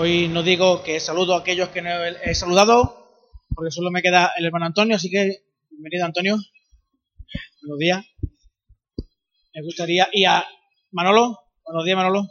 [0.00, 3.10] Hoy no digo que saludo a aquellos que no he saludado,
[3.52, 6.36] porque solo me queda el hermano Antonio, así que bienvenido Antonio.
[7.62, 8.06] Buenos días.
[9.52, 10.46] Me gustaría, y a
[10.92, 12.28] Manolo, buenos días Manolo.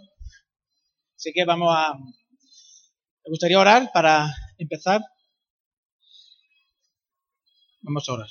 [1.18, 5.02] Así que vamos a, me gustaría orar para empezar.
[7.82, 8.30] Vamos a orar.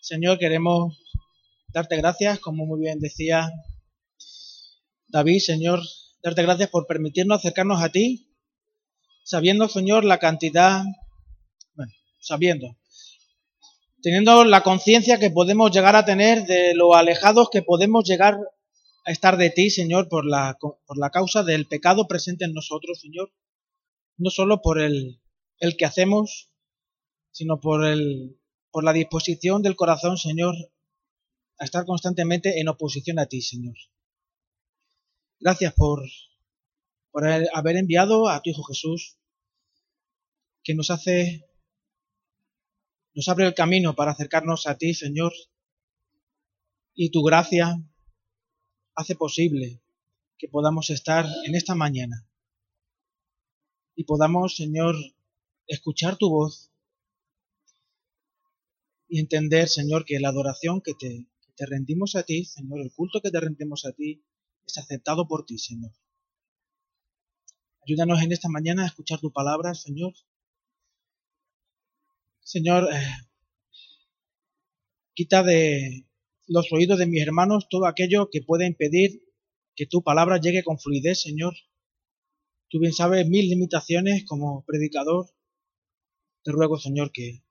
[0.00, 0.98] Señor, queremos
[1.68, 3.48] darte gracias, como muy bien decía
[5.12, 5.82] David, Señor,
[6.22, 8.34] darte gracias por permitirnos acercarnos a ti,
[9.24, 10.84] sabiendo, Señor, la cantidad,
[11.74, 12.78] bueno, sabiendo,
[14.00, 18.38] teniendo la conciencia que podemos llegar a tener de lo alejados que podemos llegar
[19.04, 22.98] a estar de ti, Señor, por la, por la causa del pecado presente en nosotros,
[22.98, 23.34] Señor,
[24.16, 25.20] no solo por el,
[25.58, 26.50] el que hacemos,
[27.32, 30.54] sino por, el, por la disposición del corazón, Señor,
[31.58, 33.74] a estar constantemente en oposición a ti, Señor.
[35.42, 36.08] Gracias por,
[37.10, 39.18] por haber enviado a tu Hijo Jesús,
[40.62, 41.50] que nos hace,
[43.12, 45.32] nos abre el camino para acercarnos a ti, Señor,
[46.94, 47.76] y tu gracia
[48.94, 49.82] hace posible
[50.38, 52.24] que podamos estar en esta mañana
[53.96, 54.94] y podamos, Señor,
[55.66, 56.70] escuchar tu voz
[59.08, 62.92] y entender, Señor, que la adoración que te, que te rendimos a ti, Señor, el
[62.92, 64.22] culto que te rendimos a ti,
[64.66, 65.92] es aceptado por ti, Señor.
[67.86, 70.12] Ayúdanos en esta mañana a escuchar tu palabra, Señor.
[72.40, 73.06] Señor, eh,
[75.14, 76.06] quita de
[76.46, 79.22] los oídos de mis hermanos todo aquello que pueda impedir
[79.74, 81.54] que tu palabra llegue con fluidez, Señor.
[82.68, 85.26] Tú bien sabes mis limitaciones como predicador.
[86.44, 87.44] Te ruego, Señor, que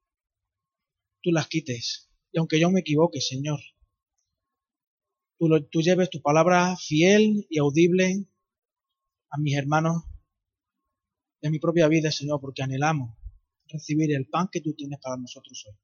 [1.22, 2.10] tú las quites.
[2.32, 3.60] Y aunque yo me equivoque, Señor,
[5.48, 8.28] tú, lleves tu palabra fiel y audible
[9.30, 10.04] a mis hermanos
[11.44, 13.18] a mi propia vida, Señor, porque anhelamos
[13.68, 15.76] recibir el pan que tú tienes para nosotros hoy.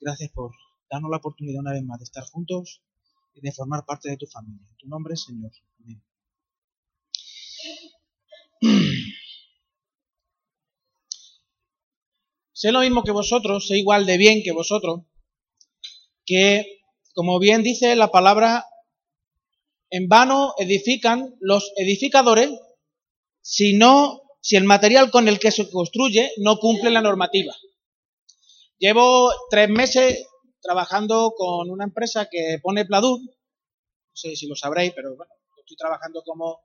[0.00, 0.52] Gracias por
[0.88, 2.80] darnos la oportunidad una vez más de estar juntos
[3.34, 4.64] y de formar parte de tu familia.
[4.70, 5.50] En tu nombre, Señor.
[5.80, 6.04] Amén.
[12.52, 15.06] Sé lo mismo que vosotros, sé igual de bien que vosotros,
[16.26, 16.79] que
[17.20, 18.64] como bien dice la palabra,
[19.90, 22.50] en vano edifican los edificadores
[23.42, 27.54] si no, si el material con el que se construye no cumple la normativa.
[28.78, 30.28] Llevo tres meses
[30.62, 33.28] trabajando con una empresa que pone pladur, no
[34.14, 36.60] sé si lo sabréis, pero bueno, estoy trabajando como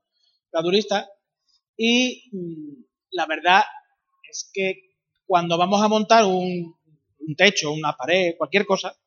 [0.51, 1.05] pladurista
[1.75, 3.61] y mm, la verdad
[4.31, 4.95] es que
[5.25, 6.77] cuando vamos a montar un,
[7.19, 8.97] un techo, una pared, cualquier cosa,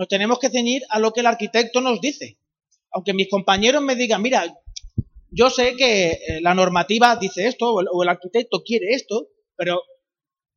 [0.00, 2.38] nos tenemos que ceñir a lo que el arquitecto nos dice.
[2.90, 4.46] Aunque mis compañeros me digan, mira,
[5.30, 9.82] yo sé que eh, la normativa dice esto o el, arquitecto quiere esto, pero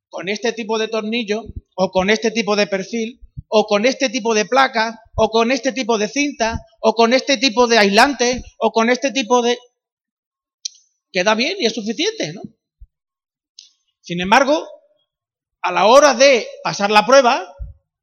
[0.07, 1.43] con este tipo de tornillo
[1.75, 5.73] o con este tipo de perfil o con este tipo de placa o con este
[5.73, 9.59] tipo de cinta o con este tipo de aislante o con este tipo de...
[11.11, 12.43] queda bien y es suficiente, ¿no?
[13.99, 14.65] Sin embargo,
[15.61, 17.52] a la hora de pasar la prueba,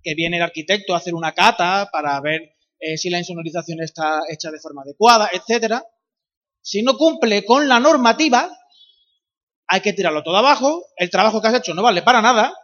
[0.02, 4.20] que viene el arquitecto a hacer una cata para ver eh, si la insonorización está
[4.30, 5.84] hecha de forma adecuada, etcétera.
[6.62, 8.50] Si no cumple con la normativa,
[9.66, 12.54] hay que tirarlo todo abajo, el trabajo que has hecho no vale para nada,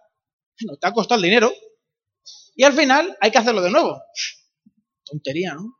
[0.66, 1.52] no te ha costado el dinero,
[2.54, 4.02] y al final hay que hacerlo de nuevo.
[5.04, 5.76] Tontería, ¿no?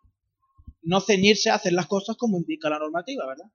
[0.82, 3.46] No ceñirse a hacer las cosas como indica la normativa, ¿verdad?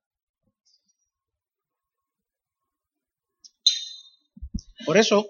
[4.86, 5.28] Por eso,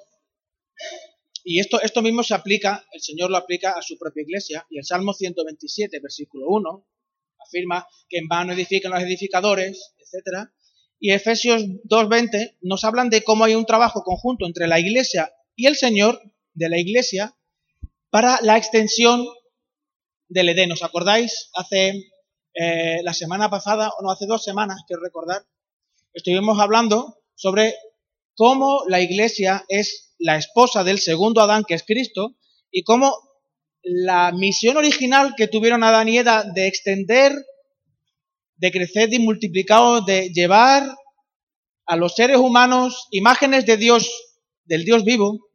[1.43, 4.65] y esto, esto mismo se aplica, el Señor lo aplica a su propia iglesia.
[4.69, 6.87] Y el Salmo 127, versículo 1,
[7.39, 10.49] afirma que en vano edifican los edificadores, etc.
[10.99, 15.65] Y Efesios 2.20 nos hablan de cómo hay un trabajo conjunto entre la iglesia y
[15.67, 16.21] el Señor
[16.53, 17.35] de la iglesia
[18.09, 19.25] para la extensión
[20.27, 20.71] del Edén.
[20.71, 21.49] ¿Os acordáis?
[21.55, 22.11] Hace
[22.53, 25.43] eh, la semana pasada, o no, hace dos semanas, quiero recordar,
[26.13, 27.75] estuvimos hablando sobre
[28.35, 32.35] cómo la iglesia es la esposa del segundo Adán, que es Cristo,
[32.71, 33.13] y cómo
[33.83, 37.33] la misión original que tuvieron Adán y Eva de extender,
[38.55, 40.83] de crecer y multiplicar, de llevar
[41.87, 44.09] a los seres humanos imágenes de Dios,
[44.65, 45.49] del Dios vivo,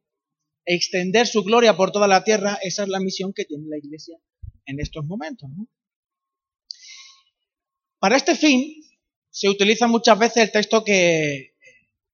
[0.65, 3.79] e extender su gloria por toda la tierra, esa es la misión que tiene la
[3.79, 4.19] Iglesia
[4.67, 5.49] en estos momentos.
[8.01, 8.83] Para este fin
[9.31, 11.55] se utiliza muchas veces el texto que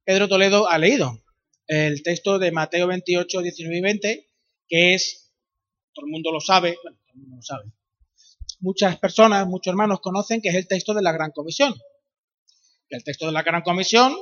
[0.05, 1.21] Pedro Toledo ha leído,
[1.72, 4.30] el texto de Mateo 28, 19 y 20,
[4.69, 5.32] que es,
[5.94, 7.72] todo el mundo lo sabe, bueno, todo el mundo lo sabe,
[8.60, 11.74] muchas personas, muchos hermanos conocen que es el texto de la Gran Comisión.
[12.90, 14.12] El texto de la Gran Comisión,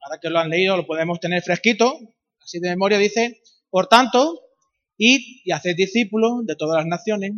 [0.00, 1.96] ahora que lo han leído, lo podemos tener fresquito,
[2.40, 3.40] así de memoria, dice,
[3.70, 4.40] por tanto,
[4.96, 7.32] id y haced discípulos de todas las naciones,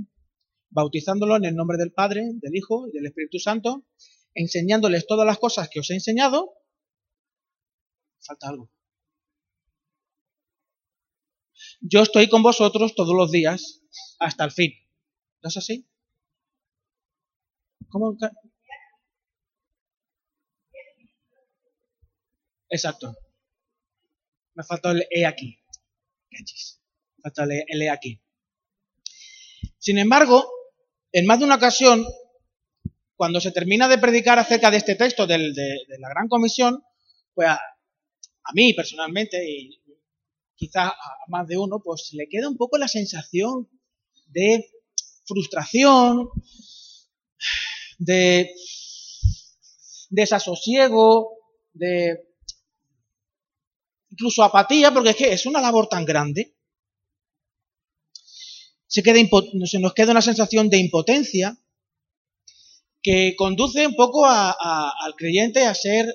[0.70, 3.84] bautizándolos en el nombre del Padre, del Hijo y del Espíritu Santo,
[4.34, 6.54] enseñándoles todas las cosas que os he enseñado.
[8.20, 8.73] Falta algo.
[11.86, 13.82] Yo estoy con vosotros todos los días
[14.18, 14.72] hasta el fin.
[15.42, 15.86] ¿No es así?
[17.90, 18.16] ¿Cómo?
[22.70, 23.14] Exacto.
[24.54, 25.58] Me faltó el E aquí.
[26.30, 28.18] Me falta el E, aquí.
[29.76, 30.50] Sin embargo,
[31.12, 32.06] en más de una ocasión,
[33.14, 35.38] cuando se termina de predicar acerca de este texto de,
[35.98, 36.82] la Gran Comisión,
[37.34, 39.83] pues a, a, mí personalmente, y
[40.56, 43.68] quizás a más de uno, pues le queda un poco la sensación
[44.26, 44.70] de
[45.26, 46.28] frustración,
[47.98, 48.50] de
[50.10, 51.30] desasosiego,
[51.72, 52.34] de
[54.10, 56.56] incluso apatía, porque es que es una labor tan grande.
[58.86, 59.18] Se, queda
[59.66, 61.58] se nos queda una sensación de impotencia
[63.02, 66.06] que conduce un poco al creyente a ser,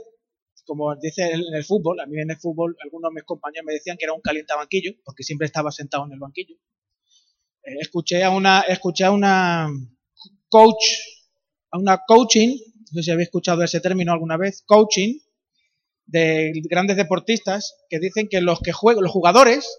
[0.70, 3.74] como dice en el fútbol, a mí en el fútbol algunos de mis compañeros me
[3.74, 6.54] decían que era un calientabanquillo, porque siempre estaba sentado en el banquillo.
[7.64, 9.68] Eh, escuché a una, escuché a una
[10.48, 10.86] coach,
[11.72, 12.56] a una coaching,
[12.92, 15.18] no sé si habéis escuchado ese término alguna vez, coaching,
[16.06, 19.76] de grandes deportistas que dicen que los que juegan, los jugadores,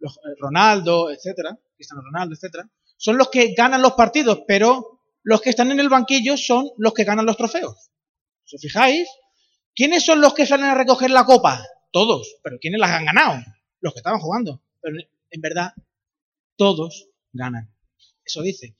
[0.00, 5.40] los, eh, Ronaldo, etcétera, Cristiano Ronaldo, etcétera, son los que ganan los partidos, pero los
[5.40, 7.92] que están en el banquillo son los que ganan los trofeos.
[8.44, 9.06] Si os fijáis,
[9.76, 11.64] ¿quiénes son los que salen a recoger la copa?
[11.92, 13.44] Todos, pero ¿quiénes las han ganado?
[13.80, 14.60] Los que estaban jugando.
[14.80, 14.96] Pero
[15.30, 15.72] en verdad,
[16.56, 17.72] todos ganan.
[18.24, 18.76] Eso dice.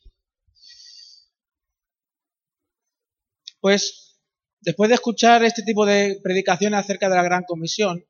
[3.60, 4.18] Pues
[4.60, 8.04] después de escuchar este tipo de predicaciones acerca de la gran comisión,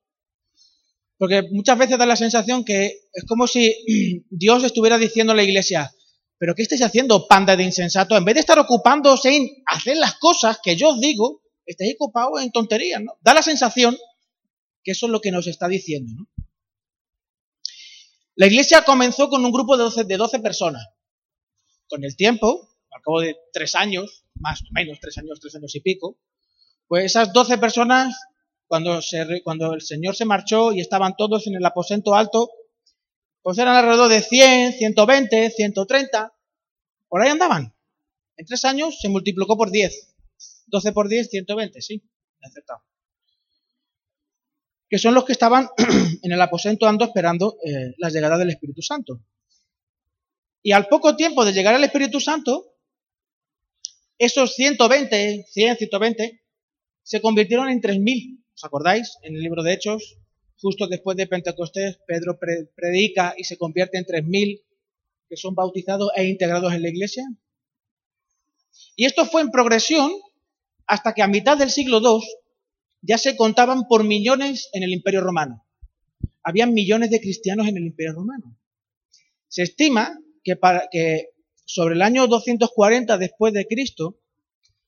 [1.18, 5.42] porque muchas veces da la sensación que es como si Dios estuviera diciendo a la
[5.42, 5.92] iglesia,
[6.38, 8.16] pero ¿qué estáis haciendo, panda de insensato?
[8.16, 12.42] En vez de estar ocupándose en hacer las cosas que yo os digo, estáis ocupados
[12.42, 13.18] en tonterías, ¿no?
[13.20, 13.96] Da la sensación
[14.82, 16.26] que eso es lo que nos está diciendo, ¿no?
[18.36, 20.86] La iglesia comenzó con un grupo de 12, de 12 personas.
[21.88, 25.74] Con el tiempo, al cabo de tres años, más o menos tres años, tres años
[25.74, 26.18] y pico,
[26.86, 28.14] pues esas doce personas,
[28.66, 32.50] cuando, se, cuando el Señor se marchó y estaban todos en el aposento alto,
[33.42, 36.34] pues eran alrededor de 100, 120, 130,
[37.08, 37.74] por ahí andaban.
[38.36, 40.15] En tres años se multiplicó por 10.
[40.66, 42.02] 12 por 10, 120, sí,
[42.42, 42.82] aceptado.
[44.88, 45.68] Que son los que estaban
[46.22, 49.20] en el aposento alto esperando eh, la llegada del Espíritu Santo.
[50.62, 52.74] Y al poco tiempo de llegar al Espíritu Santo,
[54.18, 56.42] esos 120, 100, 120,
[57.02, 58.44] se convirtieron en 3.000.
[58.54, 59.16] ¿Os acordáis?
[59.22, 60.18] En el libro de Hechos,
[60.58, 62.38] justo después de Pentecostés, Pedro
[62.74, 64.62] predica y se convierte en 3.000
[65.28, 67.24] que son bautizados e integrados en la iglesia.
[68.94, 70.12] Y esto fue en progresión
[70.86, 72.26] hasta que a mitad del siglo II
[73.02, 75.64] ya se contaban por millones en el Imperio Romano.
[76.42, 78.56] Habían millones de cristianos en el Imperio Romano.
[79.48, 81.30] Se estima que, para, que
[81.64, 84.20] sobre el año 240 después de Cristo,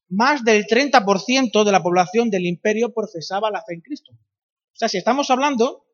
[0.08, 4.12] más del 30% de la población del imperio profesaba la fe en Cristo.
[4.12, 5.84] O sea, si estamos hablando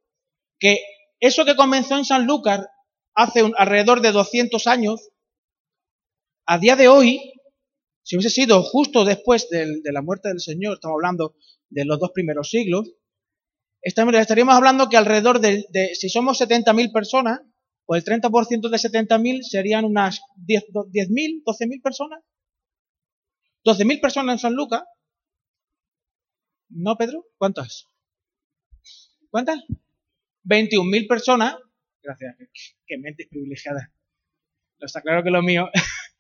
[0.58, 0.78] que
[1.20, 2.66] eso que comenzó en San Lucas
[3.14, 5.08] hace alrededor de 200 años,
[6.46, 7.32] a día de hoy,
[8.04, 11.34] si hubiese sido justo después de, la muerte del Señor, estamos hablando
[11.70, 12.92] de los dos primeros siglos,
[13.82, 17.40] estaríamos hablando que alrededor de, de si somos 70.000 personas,
[17.86, 22.22] pues el 30% de 70.000 serían unas 10.000, 12.000 personas.
[23.64, 24.84] 12.000 personas en San Lucas.
[26.68, 27.26] ¿No, Pedro?
[27.36, 27.88] ¿Cuántas?
[29.30, 29.60] ¿Cuántas?
[30.44, 31.56] 21.000 personas.
[32.02, 32.36] Gracias,
[32.86, 33.92] qué, mente privilegiada.
[34.78, 35.68] No está claro que lo mío.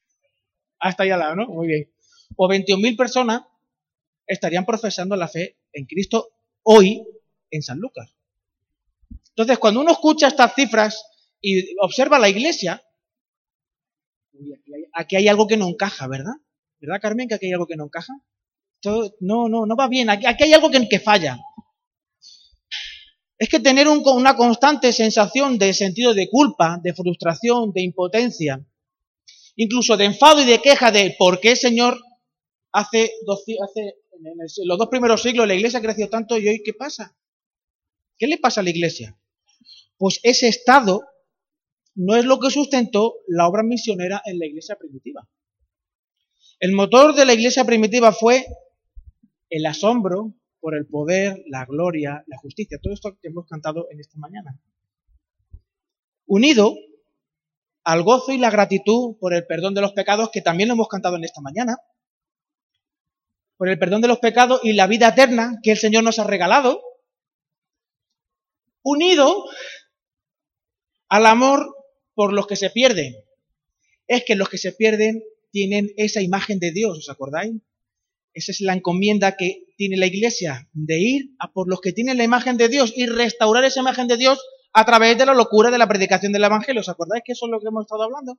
[0.84, 1.46] Hasta ahí ¿no?
[1.46, 1.90] Muy bien.
[2.36, 3.42] O 21.000 personas
[4.26, 6.28] estarían profesando la fe en Cristo
[6.62, 7.02] hoy
[7.50, 8.14] en San Lucas.
[9.30, 11.02] Entonces, cuando uno escucha estas cifras
[11.40, 12.82] y observa la iglesia,
[14.92, 16.34] aquí hay algo que no encaja, ¿verdad?
[16.80, 18.12] ¿Verdad, Carmen, que aquí hay algo que no encaja?
[19.20, 20.10] no, no, no va bien.
[20.10, 21.38] Aquí, hay algo que, que, falla.
[23.38, 28.62] Es que tener una constante sensación de sentido de culpa, de frustración, de impotencia,
[29.56, 32.00] incluso de enfado y de queja de por qué, Señor,
[32.72, 33.10] hace,
[33.62, 37.16] hace en los dos primeros siglos la iglesia creció tanto y hoy ¿qué pasa?
[38.18, 39.18] ¿Qué le pasa a la iglesia?
[39.96, 41.02] Pues ese estado
[41.94, 45.28] no es lo que sustentó la obra misionera en la iglesia primitiva.
[46.58, 48.44] El motor de la iglesia primitiva fue
[49.50, 54.00] el asombro por el poder, la gloria, la justicia, todo esto que hemos cantado en
[54.00, 54.58] esta mañana.
[56.26, 56.74] Unido
[57.84, 60.88] al gozo y la gratitud por el perdón de los pecados, que también lo hemos
[60.88, 61.76] cantado en esta mañana,
[63.56, 66.24] por el perdón de los pecados y la vida eterna que el Señor nos ha
[66.24, 66.82] regalado,
[68.82, 69.44] unido
[71.08, 71.74] al amor
[72.14, 73.14] por los que se pierden.
[74.06, 77.52] Es que los que se pierden tienen esa imagen de Dios, ¿os acordáis?
[78.32, 82.18] Esa es la encomienda que tiene la iglesia, de ir a por los que tienen
[82.18, 84.40] la imagen de Dios y restaurar esa imagen de Dios
[84.76, 86.80] a través de la locura de la predicación del Evangelio.
[86.80, 88.38] ¿Os acordáis que eso es lo que hemos estado hablando?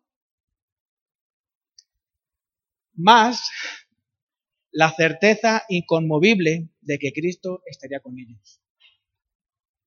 [2.94, 3.50] Más
[4.72, 8.62] la certeza inconmovible de que Cristo estaría con ellos.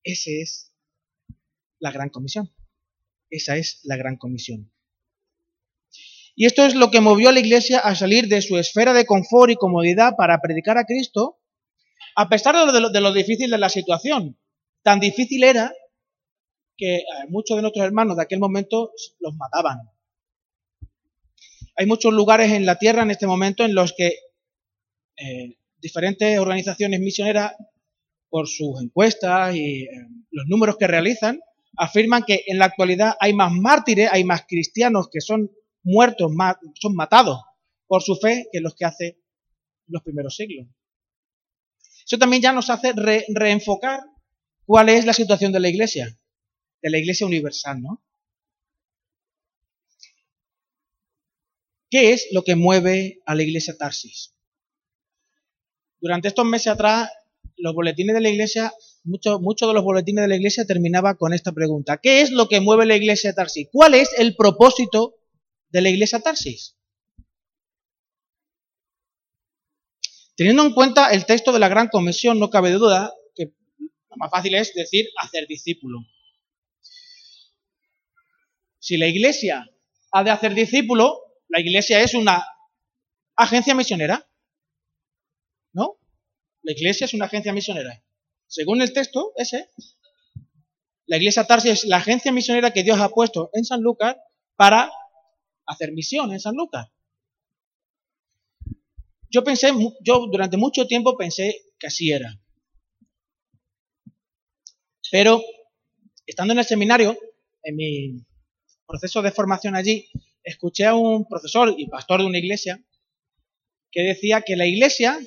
[0.03, 0.73] Esa es
[1.79, 2.51] la gran comisión.
[3.29, 4.73] Esa es la gran comisión.
[6.35, 9.05] Y esto es lo que movió a la iglesia a salir de su esfera de
[9.05, 11.41] confort y comodidad para predicar a Cristo,
[12.17, 14.39] a pesar de lo, de lo difícil de la situación.
[14.83, 15.75] Tan difícil era
[16.79, 19.79] que muchos de nuestros hermanos de aquel momento los mataban.
[21.77, 24.15] Hay muchos lugares en la tierra en este momento en los que
[25.17, 27.53] eh, diferentes organizaciones misioneras,
[28.31, 29.89] por sus encuestas y eh,
[30.31, 31.41] los números que realizan,
[31.77, 35.51] afirman que en la actualidad hay más mártires, hay más cristianos que son
[35.83, 36.31] muertos,
[36.75, 37.41] son matados
[37.87, 39.19] por su fe que los que hace
[39.87, 40.67] los primeros siglos.
[42.05, 42.93] Eso también ya nos hace
[43.29, 44.01] reenfocar
[44.67, 46.19] cuál es la situación de la iglesia
[46.83, 48.03] de la Iglesia Universal, ¿no?
[51.91, 54.35] ¿Qué es lo que mueve a la Iglesia Tarsis?
[56.01, 57.11] Durante estos meses atrás,
[57.57, 58.73] los boletines de la Iglesia,
[59.05, 61.99] muchos mucho de los boletines de la Iglesia terminaba con esta pregunta.
[62.01, 63.69] ¿Qué es lo que mueve la Iglesia Tarsis?
[63.73, 65.15] ¿Cuál es el propósito
[65.71, 66.77] de la Iglesia Tarsis?
[70.37, 74.31] Teniendo en cuenta el texto de la Gran Comisión, no cabe duda que lo más
[74.31, 75.99] fácil es decir hacer discípulo.
[78.79, 79.67] Si la iglesia
[80.13, 81.13] ha de hacer discípulos,
[81.49, 82.45] la iglesia es una
[83.37, 84.29] agencia misionera.
[85.73, 85.99] ¿No?
[86.63, 88.03] La iglesia es una agencia misionera.
[88.47, 89.71] Según el texto, ese.
[91.07, 94.17] La iglesia Tarsi es la agencia misionera que Dios ha puesto en San Lucas
[94.57, 94.91] para
[95.67, 96.89] hacer misión en San Lucas.
[99.31, 99.71] Yo pensé,
[100.01, 102.41] yo durante mucho tiempo pensé que así era.
[105.11, 105.43] Pero,
[106.27, 107.19] estando en el seminario,
[107.63, 108.27] en mi
[108.89, 110.09] proceso de formación allí,
[110.43, 112.83] escuché a un profesor y pastor de una iglesia
[113.93, 115.19] que decía que la iglesia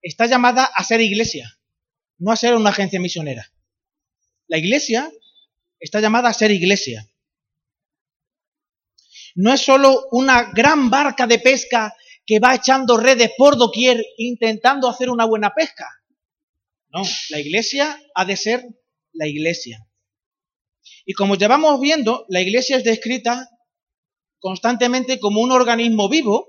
[0.00, 1.58] está llamada a ser iglesia,
[2.18, 3.50] no a ser una agencia misionera.
[4.46, 5.10] La iglesia
[5.80, 7.08] está llamada a ser iglesia.
[9.34, 14.88] No es solo una gran barca de pesca que va echando redes por doquier intentando
[14.88, 15.88] hacer una buena pesca.
[16.90, 18.64] No, la iglesia ha de ser
[19.12, 19.84] la iglesia.
[21.04, 23.48] Y como llevamos viendo, la iglesia es descrita
[24.38, 26.48] constantemente como un organismo vivo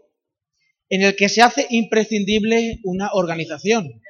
[0.90, 4.02] en el que se hace imprescindible una organización.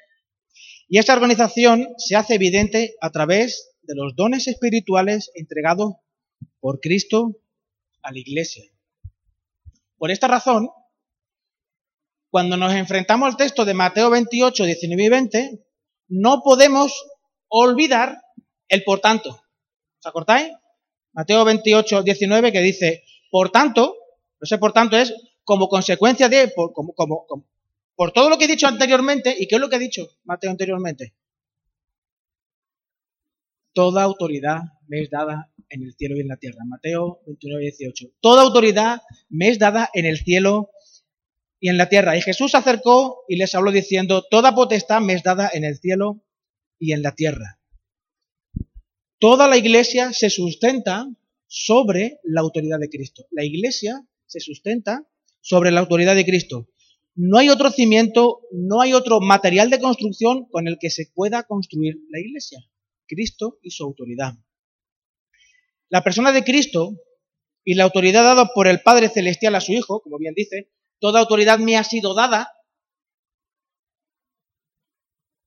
[0.87, 5.93] Y esta organización se hace evidente a través de los dones espirituales entregados
[6.59, 7.37] por Cristo
[8.01, 8.63] a la iglesia.
[9.97, 10.69] Por esta razón,
[12.29, 15.65] cuando nos enfrentamos al texto de Mateo 28, 19 y 20,
[16.09, 16.91] no podemos
[17.47, 18.21] olvidar
[18.67, 19.39] el por tanto.
[20.05, 20.53] ¿Os acordáis?
[21.13, 23.97] Mateo 28, 19 que dice, por tanto,
[24.39, 25.11] sé por tanto es
[25.43, 26.93] como consecuencia de, por, como,
[27.95, 30.51] por todo lo que he dicho anteriormente, ¿y qué es lo que ha dicho Mateo
[30.51, 31.15] anteriormente?
[33.73, 36.63] Toda autoridad me es dada en el cielo y en la tierra.
[36.67, 38.05] Mateo 29, 18.
[38.19, 40.69] Toda autoridad me es dada en el cielo
[41.59, 42.15] y en la tierra.
[42.15, 45.79] Y Jesús se acercó y les habló diciendo, Toda potestad me es dada en el
[45.79, 46.21] cielo
[46.77, 47.59] y en la tierra.
[49.19, 51.07] Toda la iglesia se sustenta
[51.47, 53.25] sobre la autoridad de Cristo.
[53.31, 55.07] La iglesia se sustenta
[55.39, 56.67] sobre la autoridad de Cristo.
[57.15, 61.43] No hay otro cimiento, no hay otro material de construcción con el que se pueda
[61.43, 62.59] construir la iglesia.
[63.07, 64.33] Cristo y su autoridad.
[65.89, 66.99] La persona de Cristo
[67.63, 71.21] y la autoridad dada por el Padre Celestial a su Hijo, como bien dice, toda
[71.21, 72.49] autoridad me ha sido dada.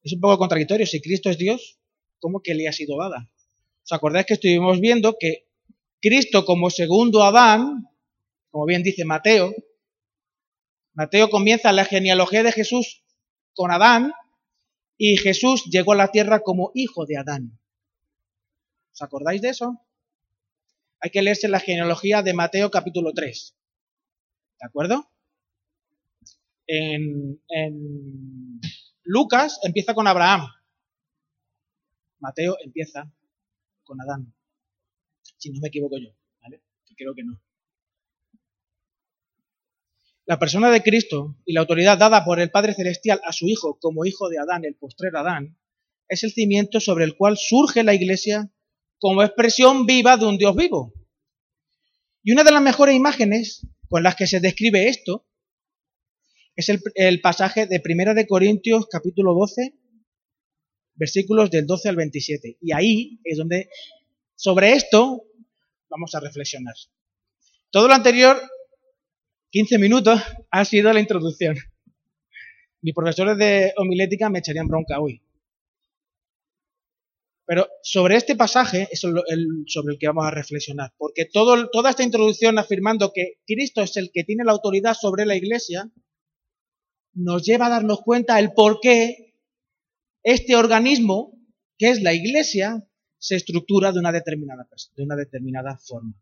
[0.02, 0.87] Es un poco contradictorio.
[0.87, 1.78] Si Cristo es Dios,
[2.18, 3.30] ¿cómo que le ha sido dada?
[3.88, 5.49] ¿Os acordáis que estuvimos viendo que
[6.02, 7.88] Cristo como segundo Adán,
[8.50, 9.54] como bien dice Mateo,
[10.92, 13.02] Mateo comienza la genealogía de Jesús
[13.54, 14.12] con Adán
[14.99, 17.59] y Jesús llegó a la tierra como hijo de Adán.
[18.92, 19.80] ¿Os acordáis de eso?
[21.00, 23.57] Hay que leerse la genealogía de Mateo capítulo 3.
[24.61, 25.11] ¿De acuerdo?
[26.66, 27.40] en,
[29.04, 30.47] Lucas empieza con Abraham.
[32.18, 33.11] Mateo empieza
[33.88, 34.33] con Adán.
[35.38, 36.62] Si no me equivoco yo, ¿vale?
[36.97, 37.42] Creo que no.
[40.26, 43.78] La persona de Cristo y la autoridad dada por el Padre Celestial a su Hijo
[43.80, 45.59] como hijo de Adán, el postrer Adán,
[46.07, 48.52] es el cimiento sobre el cual surge la Iglesia
[48.99, 50.92] como expresión viva de un Dios vivo.
[52.23, 55.26] Y una de las mejores imágenes con las que se describe esto
[56.57, 59.77] es el, pasaje de Primera de Corintios capítulo 12,
[60.98, 62.58] versículos del 12 al 27.
[62.60, 63.70] Y ahí es donde
[64.34, 65.24] sobre esto
[65.88, 66.74] vamos a reflexionar.
[67.70, 68.36] Todo lo anterior
[69.50, 71.56] 15 minutos ha sido la introducción.
[72.82, 75.22] Mis profesores de homilética me echarían bronca hoy.
[77.46, 82.58] Pero sobre este pasaje es sobre el que vamos a reflexionar, porque toda esta introducción
[82.58, 85.90] afirmando que Cristo es el que tiene la autoridad sobre la iglesia,
[87.14, 89.27] nos lleva a darnos cuenta el por qué
[90.22, 91.32] este organismo,
[91.78, 92.87] que es la iglesia,
[93.18, 96.14] se estructura de una determinada, de una determinada forma.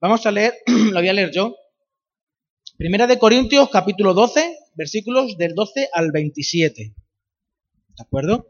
[0.00, 1.56] Vamos a leer, lo voy a leer yo.
[2.76, 6.94] Primera de Corintios, capítulo 12, versículos del 12 al 27.
[7.96, 8.46] ¿De acuerdo?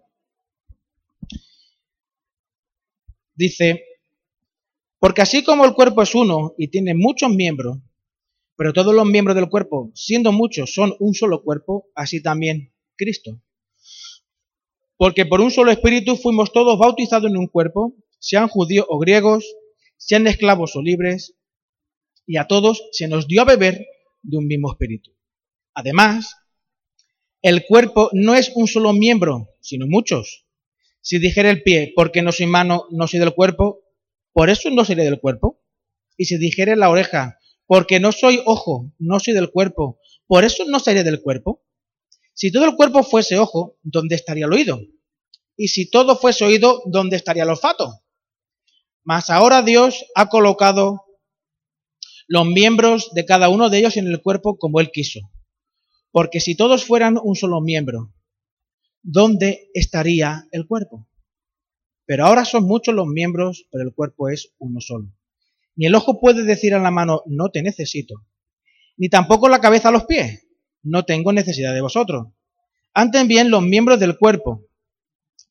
[3.34, 3.84] Dice,
[4.98, 7.78] porque así como el cuerpo es uno y tiene muchos miembros,
[8.56, 13.40] pero todos los miembros del cuerpo, siendo muchos, son un solo cuerpo, así también Cristo.
[14.98, 19.46] Porque por un solo espíritu fuimos todos bautizados en un cuerpo, sean judíos o griegos,
[19.96, 21.34] sean esclavos o libres,
[22.26, 23.86] y a todos se nos dio a beber
[24.22, 25.12] de un mismo espíritu.
[25.72, 26.34] Además,
[27.40, 30.46] el cuerpo no es un solo miembro, sino muchos.
[31.00, 33.84] Si dijera el pie, porque no soy mano, no soy del cuerpo,
[34.32, 35.62] por eso no seré del cuerpo.
[36.16, 40.64] Y si dijera la oreja, porque no soy ojo, no soy del cuerpo, por eso
[40.66, 41.62] no seré del cuerpo.
[42.38, 44.80] Si todo el cuerpo fuese ojo, ¿dónde estaría el oído?
[45.56, 48.04] Y si todo fuese oído, ¿dónde estaría el olfato?
[49.02, 51.02] Mas ahora Dios ha colocado
[52.28, 55.18] los miembros de cada uno de ellos en el cuerpo como Él quiso.
[56.12, 58.14] Porque si todos fueran un solo miembro,
[59.02, 61.08] ¿dónde estaría el cuerpo?
[62.06, 65.12] Pero ahora son muchos los miembros, pero el cuerpo es uno solo.
[65.74, 68.14] Ni el ojo puede decir a la mano, no te necesito,
[68.96, 70.47] ni tampoco la cabeza a los pies,
[70.82, 72.28] no tengo necesidad de vosotros.
[72.94, 74.66] Antes bien, los miembros del cuerpo,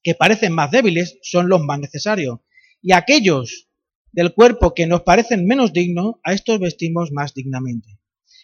[0.04, 2.40] que parecen más débiles, son los más necesarios,
[2.82, 3.68] y aquellos
[4.12, 8.00] del cuerpo que nos parecen menos dignos, a estos vestimos más dignamente.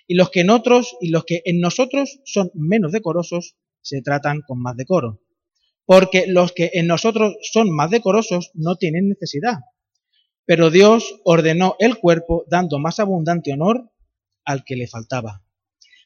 [0.07, 4.41] Y los que en otros y los que en nosotros son menos decorosos, se tratan
[4.45, 5.21] con más decoro.
[5.85, 9.59] Porque los que en nosotros son más decorosos no tienen necesidad.
[10.45, 13.91] Pero Dios ordenó el cuerpo dando más abundante honor
[14.45, 15.43] al que le faltaba.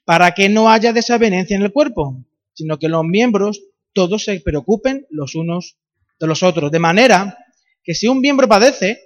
[0.08, 5.06] Para que no haya desavenencia en el cuerpo, sino que los miembros todos se preocupen
[5.10, 5.78] los unos
[6.17, 6.72] de los otros.
[6.72, 7.38] De manera
[7.84, 9.02] que si un miembro padece,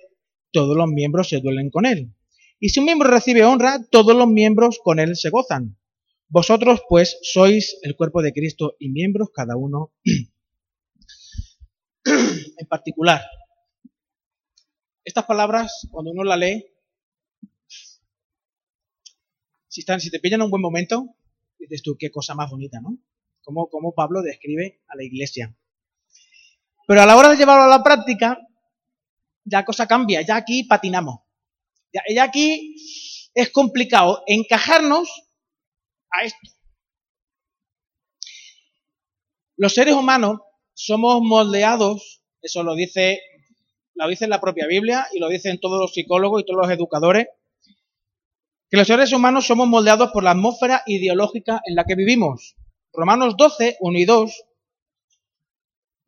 [0.51, 2.13] todos los miembros se duelen con él.
[2.59, 5.75] Y si un miembro recibe honra, todos los miembros con él se gozan.
[6.27, 9.93] Vosotros, pues, sois el cuerpo de Cristo y miembros cada uno
[12.05, 13.21] en particular.
[15.03, 16.63] Estas palabras, cuando uno las lee,
[19.71, 21.15] si, están, si te pillan un buen momento,
[21.57, 22.97] dices tú, qué cosa más bonita, ¿no?
[23.41, 25.55] Como, como Pablo describe a la iglesia.
[26.85, 28.37] Pero a la hora de llevarlo a la práctica,
[29.45, 31.21] ya cosa cambia, ya aquí patinamos.
[31.93, 32.75] Ya, aquí
[33.33, 35.09] es complicado encajarnos
[36.09, 36.49] a esto.
[39.55, 40.41] Los seres humanos
[40.73, 43.21] somos moldeados, eso lo dice,
[43.95, 46.71] lo dice en la propia Biblia y lo dicen todos los psicólogos y todos los
[46.71, 47.27] educadores,
[48.71, 52.55] que los seres humanos somos moldeados por la atmósfera ideológica en la que vivimos.
[52.93, 54.43] Romanos 12, 1 y 2,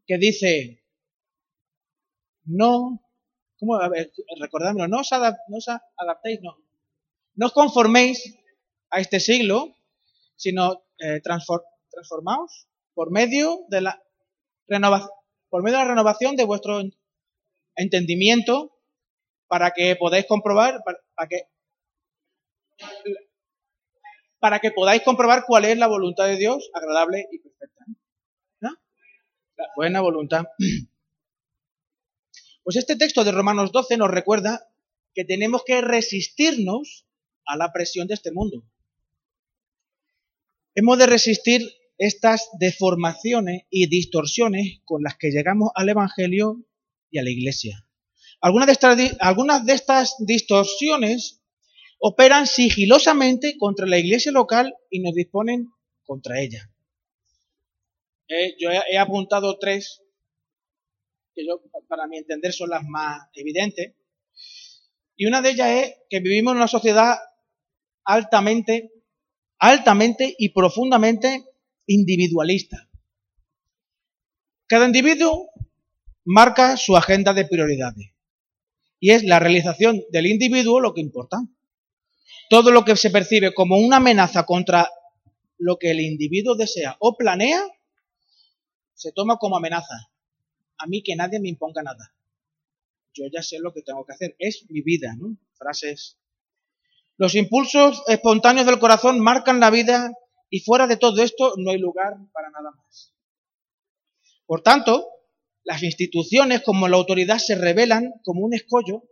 [0.07, 0.83] que dice,
[2.45, 3.03] no
[3.63, 3.79] ¿Cómo?
[4.41, 6.57] recordadlo, no os, adaptéis, no.
[7.35, 8.35] No os conforméis
[8.91, 9.75] a este siglo,
[10.35, 14.03] sino eh, transformaos por medio de la
[14.67, 15.11] renovación,
[15.49, 16.81] por medio de la renovación de vuestro
[17.77, 18.75] entendimiento
[19.47, 21.47] para que podáis comprobar, para, que
[24.39, 27.85] para que podáis comprobar cuál es la voluntad de Dios agradable y perfecta.
[28.59, 28.71] ¿No?
[29.57, 30.45] La buena voluntad.
[32.65, 34.69] Pues este texto de Romanos 12 nos recuerda
[35.13, 37.05] que tenemos que resistirnos
[37.45, 38.63] a la presión de este mundo.
[40.73, 41.61] Hemos de resistir
[41.97, 46.65] estas deformaciones y distorsiones con las que llegamos al Evangelio
[47.11, 47.85] y a la Iglesia.
[48.41, 48.77] Algunas
[49.19, 51.42] algunas de estas distorsiones
[52.05, 55.71] operan sigilosamente contra la iglesia local y nos disponen
[56.03, 56.69] contra ella.
[58.27, 60.03] Eh, yo he, apuntado tres
[61.33, 61.45] que
[61.87, 63.95] para mi entender, son las más evidentes.
[65.15, 67.15] Y una de ellas es que vivimos en una sociedad
[68.03, 68.91] altamente,
[69.59, 71.45] altamente y profundamente
[71.87, 72.89] individualista.
[74.67, 75.51] Cada individuo
[76.25, 78.11] marca su agenda de prioridades.
[78.99, 81.37] Y es la realización del individuo lo que importa.
[82.49, 84.89] Todo lo que se percibe como una amenaza contra
[85.57, 87.61] lo que el individuo desea o planea,
[88.93, 90.11] se toma como amenaza.
[90.77, 92.13] A mí que nadie me imponga nada.
[93.13, 94.35] Yo ya sé lo que tengo que hacer.
[94.39, 95.37] Es mi vida, ¿no?
[95.55, 96.17] Frases.
[97.17, 100.11] Los impulsos espontáneos del corazón marcan la vida
[100.49, 103.13] y fuera de todo esto no hay lugar para nada más.
[104.45, 105.07] Por tanto,
[105.63, 109.03] las instituciones como la autoridad se revelan como un escollo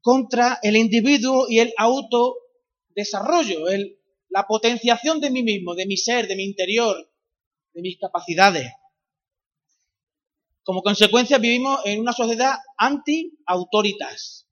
[0.00, 6.28] contra el individuo y el autodesarrollo, el, la potenciación de mí mismo, de mi ser,
[6.28, 6.96] de mi interior,
[7.72, 8.70] de mis capacidades.
[10.62, 14.46] Como consecuencia vivimos en una sociedad anti-autoritas,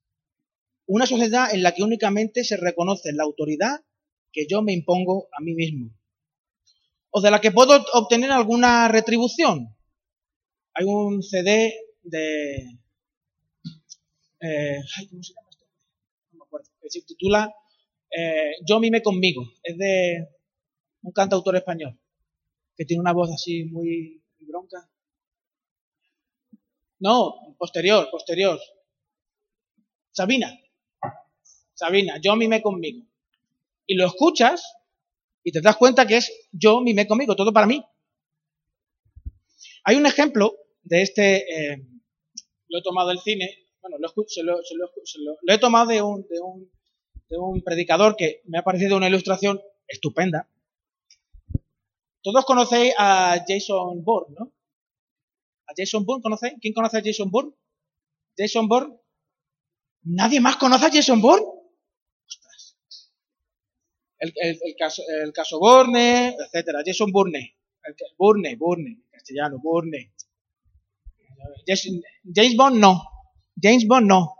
[0.87, 3.81] una sociedad en la que únicamente se reconoce la autoridad
[4.31, 5.91] que yo me impongo a mí mismo,
[7.11, 9.75] o de la que puedo obtener alguna retribución.
[10.73, 12.79] Hay un CD de...
[14.39, 15.65] Eh, ¿Cómo se llama esto?
[16.31, 16.69] No me acuerdo.
[16.81, 17.53] Que se titula
[18.09, 19.43] eh, Yo mime conmigo.
[19.63, 20.27] Es de
[21.01, 21.99] un cantautor español
[22.77, 24.89] que tiene una voz así muy, bronca.
[26.99, 28.59] No, posterior, posterior.
[30.11, 30.57] Sabina.
[31.73, 33.05] Sabina, yo mime conmigo.
[33.87, 34.63] Y lo escuchas
[35.43, 37.83] y te das cuenta que es yo mime conmigo, todo para mí.
[39.83, 41.87] Hay un ejemplo de este, eh,
[42.67, 44.61] lo he tomado del cine, bueno, lo,
[45.43, 46.71] lo, he tomado de un, de, un,
[47.29, 50.49] de un predicador que me ha parecido una ilustración estupenda.
[52.21, 54.53] Todos conocéis a Jason Bourne, ¿no?
[55.67, 56.55] ¿A Jason Bourne conocéis?
[56.59, 57.53] ¿Quién conoce a Jason Bourne?
[58.37, 58.97] Jason Bourne.
[60.03, 61.45] ¿Nadie más conoce a Jason Bourne?
[62.25, 62.75] Ostras.
[64.19, 64.75] El,
[65.33, 66.81] caso, Bourne, etcétera.
[66.85, 67.57] Jason Bourne.
[67.83, 70.13] El, Bourne, Bourne, castellano, Bourne.
[72.33, 73.16] James Bond no.
[73.61, 74.35] James Bond no.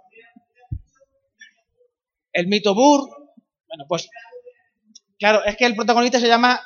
[2.33, 3.09] El mito Burr.
[3.67, 4.09] Bueno, pues.
[5.17, 6.61] Claro, es que el protagonista se llama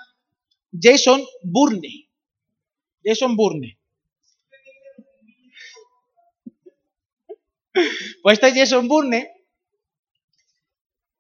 [0.80, 2.10] Jason Bourne.
[3.04, 3.78] Jason Bourne.
[8.22, 9.32] Pues este Jason Bourne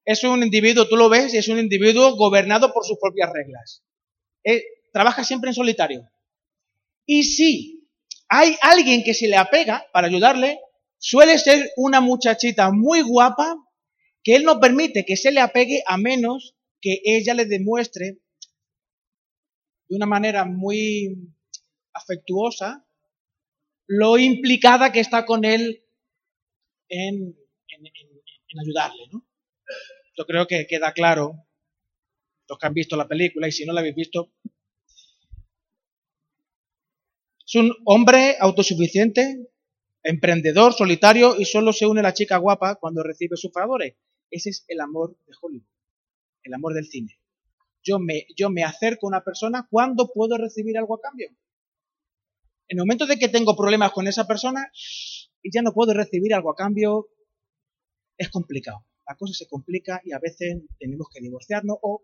[0.04, 3.84] es un individuo, tú lo ves, es un individuo gobernado por sus propias reglas.
[4.44, 6.10] Eh, trabaja siempre en solitario.
[7.06, 7.88] Y si
[8.28, 10.60] hay alguien que se le apega para ayudarle,
[11.02, 13.56] suele ser una muchachita muy guapa
[14.24, 18.20] que él no permite que se le apegue a menos que ella le demuestre
[19.90, 21.34] de una manera muy
[21.92, 22.86] afectuosa
[23.88, 25.84] lo implicada que está con él
[26.88, 27.36] en,
[28.62, 29.08] ayudarle.
[29.12, 29.26] ¿no?
[30.16, 31.48] Yo creo que queda claro,
[32.48, 34.32] los que han visto la película, y si no la habéis visto,
[37.46, 39.51] es un hombre autosuficiente,
[40.04, 43.96] emprendedor, solitario, y solo se une la chica guapa cuando recibe sus favores.
[44.30, 45.68] Ese es el amor de Hollywood,
[46.44, 47.20] el amor del cine.
[47.84, 51.30] Yo me, yo me acerco a una persona cuando puedo recibir algo a cambio.
[52.68, 54.72] En el momento de que tengo problemas con esa persona
[55.42, 57.10] y ya no puedo recibir algo a cambio,
[58.18, 58.86] es complicado.
[59.08, 62.04] La cosa se complica y a veces tenemos que divorciarnos o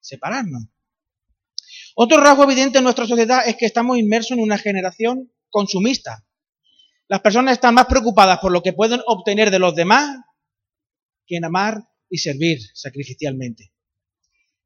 [0.00, 0.64] separarnos.
[1.94, 6.25] Otro rasgo evidente en nuestra sociedad es que estamos inmersos en una generación consumista.
[7.08, 10.16] Las personas están más preocupadas por lo que pueden obtener de los demás
[11.26, 13.72] que en amar y servir sacrificialmente.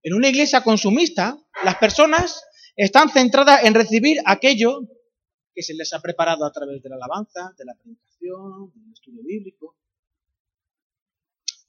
[0.02, 2.42] En una iglesia consumista, las personas
[2.76, 4.80] están centradas en recibir aquello
[5.54, 9.22] que se les ha preparado a través de la alabanza, de la predicación, del estudio
[9.22, 9.76] bíblico,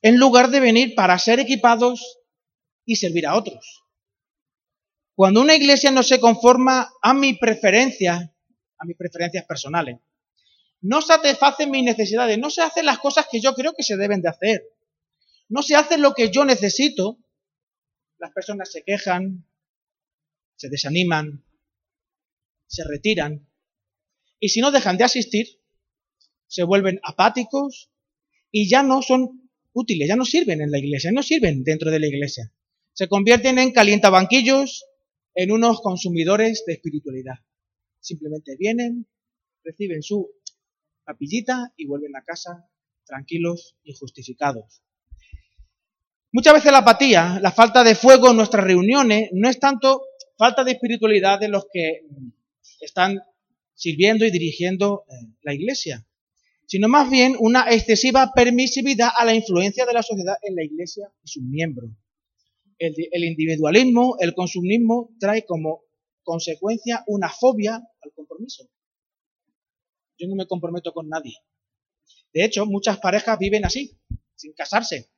[0.01, 2.19] en lugar de venir para ser equipados
[2.86, 3.84] y servir a otros.
[5.15, 8.34] Cuando una iglesia no se conforma a mi preferencia,
[8.77, 9.97] a mis preferencias personales,
[10.82, 14.22] no satisface mis necesidades, no se hacen las cosas que yo creo que se deben
[14.22, 14.63] de hacer,
[15.50, 17.20] no se hace lo que yo necesito,
[18.17, 19.46] las personas se quejan,
[20.56, 21.44] se desaniman,
[22.67, 23.48] se retiran,
[24.39, 25.60] y si no dejan de asistir,
[26.48, 27.91] se vuelven apáticos
[28.52, 32.00] y ya no son útiles, ya no sirven en la iglesia, no sirven dentro de
[32.00, 32.52] la iglesia.
[32.94, 34.86] Se convierten en calientabanquillos,
[35.34, 37.36] en unos consumidores de espiritualidad.
[38.00, 39.08] Simplemente vienen,
[39.63, 40.30] reciben su
[41.12, 42.65] papillita y vuelven a casa
[43.06, 44.82] tranquilos y justificados.
[46.32, 50.02] Muchas veces la apatía, la falta de fuego en nuestras reuniones, no es tanto
[50.38, 52.08] falta de espiritualidad de los que
[52.80, 53.19] están
[53.76, 56.08] sirviendo y dirigiendo eh, la iglesia,
[56.67, 61.12] sino más bien una excesiva permisividad a la influencia de la sociedad en la iglesia
[61.21, 61.91] y sus miembros.
[62.78, 65.84] El, el individualismo, el consumismo trae como
[66.24, 68.69] consecuencia una fobia al compromiso.
[70.21, 71.36] Yo no me comprometo con nadie.
[72.31, 73.99] De hecho, muchas parejas viven así,
[74.36, 75.12] sin casarse.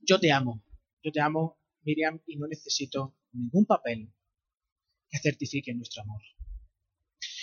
[0.00, 0.64] Yo te amo,
[1.02, 4.10] yo te amo, Miriam, y no necesito ningún papel
[5.10, 6.22] que certifique nuestro amor.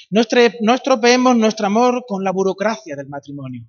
[0.10, 3.68] No estropeemos nuestro amor con la burocracia del matrimonio.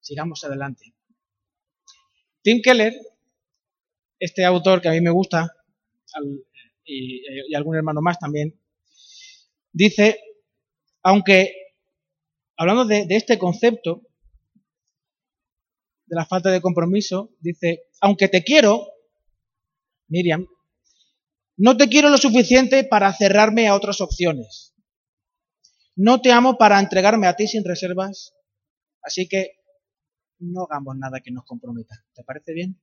[0.00, 0.94] Sigamos adelante.
[2.40, 2.94] Tim Keller,
[4.18, 5.50] este autor que a mí me gusta,
[6.84, 8.60] y, algún hermano más también,
[9.72, 10.20] dice,
[11.02, 11.54] aunque,
[12.56, 14.02] hablando de, este concepto,
[16.06, 18.86] de la falta de compromiso, dice, aunque te quiero,
[20.08, 20.46] Miriam,
[21.56, 24.74] no te quiero lo suficiente para cerrarme a otras opciones.
[25.94, 28.34] No te amo para entregarme a ti sin reservas,
[29.02, 29.58] así que
[30.38, 32.04] no hagamos nada que nos comprometa.
[32.14, 32.80] ¿Te parece bien?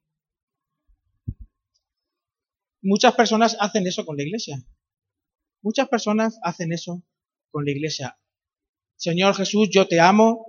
[2.82, 4.64] Muchas personas hacen eso con la iglesia.
[5.62, 7.04] Muchas personas hacen eso
[7.52, 8.20] con la iglesia.
[8.96, 10.46] Señor Jesús, yo te amo,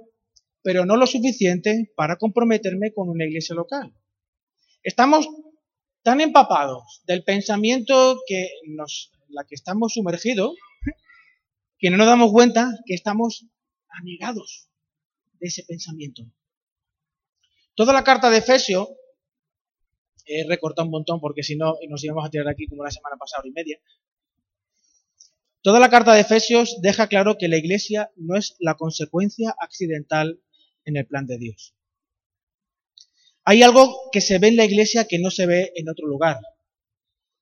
[0.63, 3.95] pero no lo suficiente para comprometerme con una iglesia local.
[4.83, 5.29] Estamos
[6.03, 10.55] tan empapados del pensamiento que nos, la que estamos sumergidos,
[11.79, 13.47] que no nos damos cuenta que estamos
[13.89, 14.69] anegados
[15.39, 16.23] de ese pensamiento.
[17.75, 18.89] Toda la carta de Efesio,
[20.27, 23.17] he recortado un montón porque si no nos íbamos a tirar aquí como la semana
[23.17, 23.81] pasada, y media.
[25.63, 30.41] Toda la carta de Efesios deja claro que la iglesia no es la consecuencia accidental
[30.87, 31.75] en el plan de Dios.
[33.45, 36.39] Hay algo que se ve en la iglesia que no se ve en otro lugar.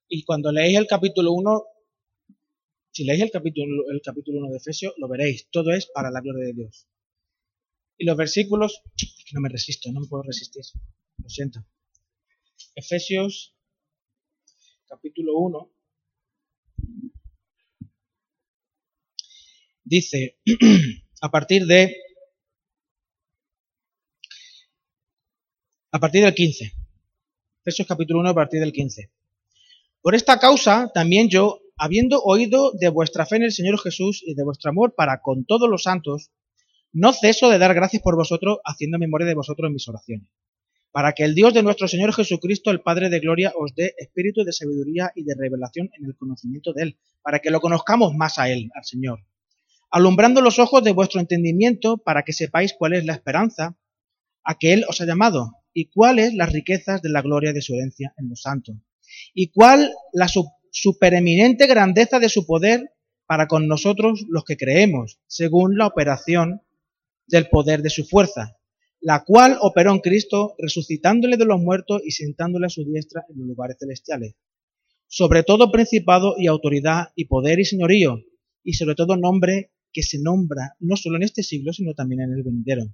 [0.09, 1.63] Y cuando leéis el capítulo 1,
[2.91, 5.47] si leéis el capítulo, el capítulo 1 de Efesios, lo veréis.
[5.49, 6.87] Todo es para la gloria de Dios.
[7.97, 10.63] Y los versículos, es que no me resisto, no me puedo resistir.
[11.17, 11.63] Lo siento.
[12.75, 13.55] Efesios,
[14.87, 15.71] capítulo 1.
[19.89, 20.37] Dice,
[21.21, 21.95] a partir de
[25.91, 26.71] a partir del 15.
[27.63, 29.09] Efesios capítulo 1 a partir del 15.
[30.03, 34.35] Por esta causa también yo, habiendo oído de vuestra fe en el Señor Jesús y
[34.35, 36.29] de vuestro amor para con todos los santos,
[36.93, 40.29] no ceso de dar gracias por vosotros, haciendo memoria de vosotros en mis oraciones,
[40.91, 44.43] para que el Dios de nuestro Señor Jesucristo, el Padre de Gloria, os dé espíritu
[44.43, 48.37] de sabiduría y de revelación en el conocimiento de Él, para que lo conozcamos más
[48.37, 49.21] a Él, al Señor,
[49.91, 53.77] alumbrando los ojos de vuestro entendimiento, para que sepáis cuál es la esperanza
[54.43, 57.73] a que Él os ha llamado y cuáles las riquezas de la gloria de su
[57.73, 58.75] herencia en los santos,
[59.33, 60.27] y cuál la
[60.71, 62.91] supereminente grandeza de su poder
[63.25, 66.61] para con nosotros los que creemos, según la operación
[67.27, 68.57] del poder de su fuerza,
[69.01, 73.39] la cual operó en Cristo, resucitándole de los muertos y sentándole a su diestra en
[73.39, 74.35] los lugares celestiales,
[75.07, 78.23] sobre todo principado y autoridad y poder y señorío,
[78.63, 82.33] y sobre todo nombre que se nombra no solo en este siglo, sino también en
[82.33, 82.93] el venidero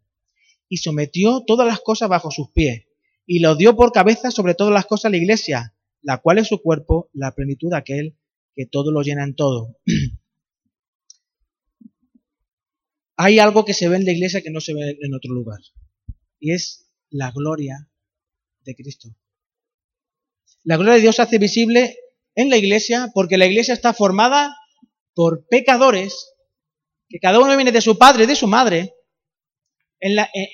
[0.70, 2.86] y sometió todas las cosas bajo sus pies,
[3.26, 6.48] y lo dio por cabeza sobre todas las cosas a la iglesia, la cual es
[6.48, 8.18] su cuerpo, la plenitud de aquel
[8.56, 9.78] que todo lo llena en todo.
[13.18, 15.60] Hay algo que se ve en la iglesia que no se ve en otro lugar,
[16.40, 17.90] y es la gloria
[18.64, 19.16] de Cristo.
[20.64, 21.96] La gloria de Dios se hace visible
[22.34, 24.56] en la iglesia porque la iglesia está formada
[25.14, 26.34] por pecadores,
[27.16, 28.94] que cada uno viene de su padre y de su madre,
[30.02, 30.50] en la, eh,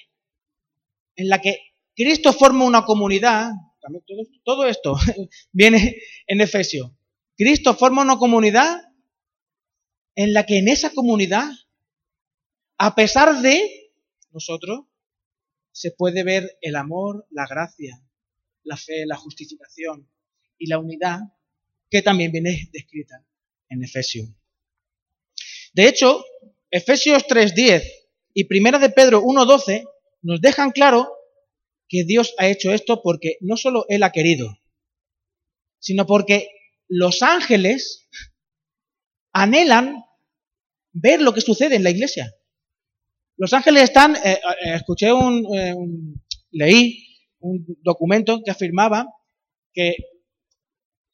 [1.16, 1.58] en la que
[1.96, 3.50] Cristo forma una comunidad,
[3.82, 4.96] todo, todo esto
[5.52, 5.98] viene
[6.28, 6.96] en Efesio,
[7.36, 8.80] Cristo forma una comunidad
[10.14, 11.50] en la que en esa comunidad,
[12.78, 13.92] a pesar de
[14.30, 14.82] nosotros,
[15.72, 18.00] se puede ver el amor, la gracia,
[18.62, 20.08] la fe, la justificación
[20.60, 21.22] y la unidad
[21.90, 23.26] que también viene descrita
[23.68, 24.26] en Efesio.
[25.74, 26.24] De hecho,
[26.72, 27.84] Efesios 3.10
[28.34, 29.84] y Primera de Pedro 1.12
[30.22, 31.12] nos dejan claro
[31.88, 34.58] que Dios ha hecho esto porque no solo Él ha querido,
[35.80, 36.48] sino porque
[36.88, 38.08] los ángeles
[39.34, 40.04] anhelan
[40.94, 42.34] ver lo que sucede en la iglesia.
[43.38, 47.08] Los ángeles están, eh, eh, escuché eh, un, leí
[47.40, 49.08] un documento que afirmaba
[49.74, 49.96] que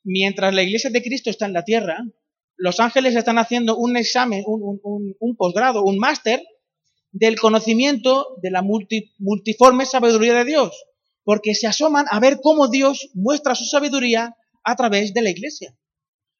[0.03, 2.03] mientras la iglesia de Cristo está en la tierra,
[2.57, 6.43] los ángeles están haciendo un examen, un, un, posgrado, un máster
[7.11, 10.83] del conocimiento de la multiforme sabiduría de Dios.
[11.23, 15.77] porque se asoman a ver cómo Dios muestra su sabiduría a través de la iglesia.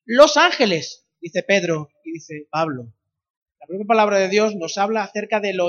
[0.06, 2.94] Los ángeles, dice Pedro y dice Pablo.
[3.60, 5.68] La propia palabra de Dios nos habla acerca de lo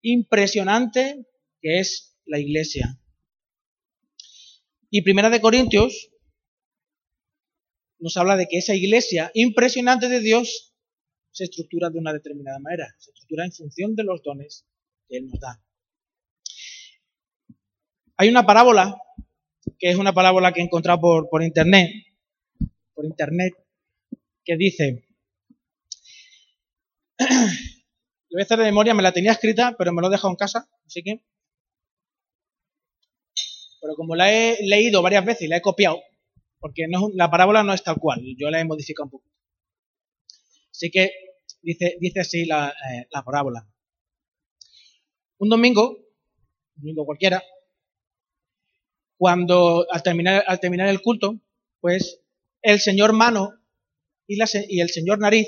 [0.00, 1.26] impresionante
[1.60, 3.00] que es la iglesia.
[4.90, 6.13] Y Primera de Corintios
[8.04, 10.74] nos habla de que esa iglesia impresionante de Dios
[11.30, 14.66] se estructura de una determinada manera, se estructura en función de los dones
[15.08, 15.64] que Él nos da.
[18.18, 18.94] Hay una parábola,
[19.78, 21.92] que es una parábola que he encontrado por, por internet,
[22.92, 23.54] por internet,
[24.44, 25.08] que dice,
[27.18, 27.26] lo
[28.32, 30.36] voy a hacer de memoria, me la tenía escrita, pero me lo he dejado en
[30.36, 31.24] casa, así que,
[33.80, 36.02] pero como la he leído varias veces y la he copiado,
[36.64, 39.30] porque no, la parábola no es tal cual, yo la he modificado un poco.
[40.70, 41.10] Así que
[41.60, 43.68] dice, dice así la, eh, la parábola.
[45.36, 47.42] Un domingo, un domingo cualquiera,
[49.18, 51.38] cuando al terminar, al terminar el culto,
[51.82, 52.22] pues
[52.62, 53.52] el señor Mano
[54.26, 55.46] y, el señor Nariz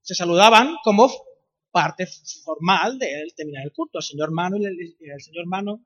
[0.00, 1.10] se saludaban como
[1.70, 3.98] parte formal de terminar el culto.
[3.98, 5.84] El señor Mano y el, señor Mano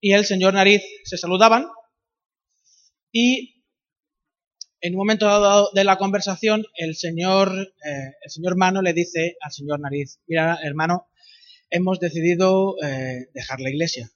[0.00, 1.68] y el señor Nariz se saludaban
[3.12, 3.58] y
[4.80, 9.36] en un momento dado de la conversación el señor, eh, el señor Mano le dice
[9.40, 11.08] al señor Nariz, mira hermano,
[11.70, 14.10] hemos decidido eh, dejar la iglesia.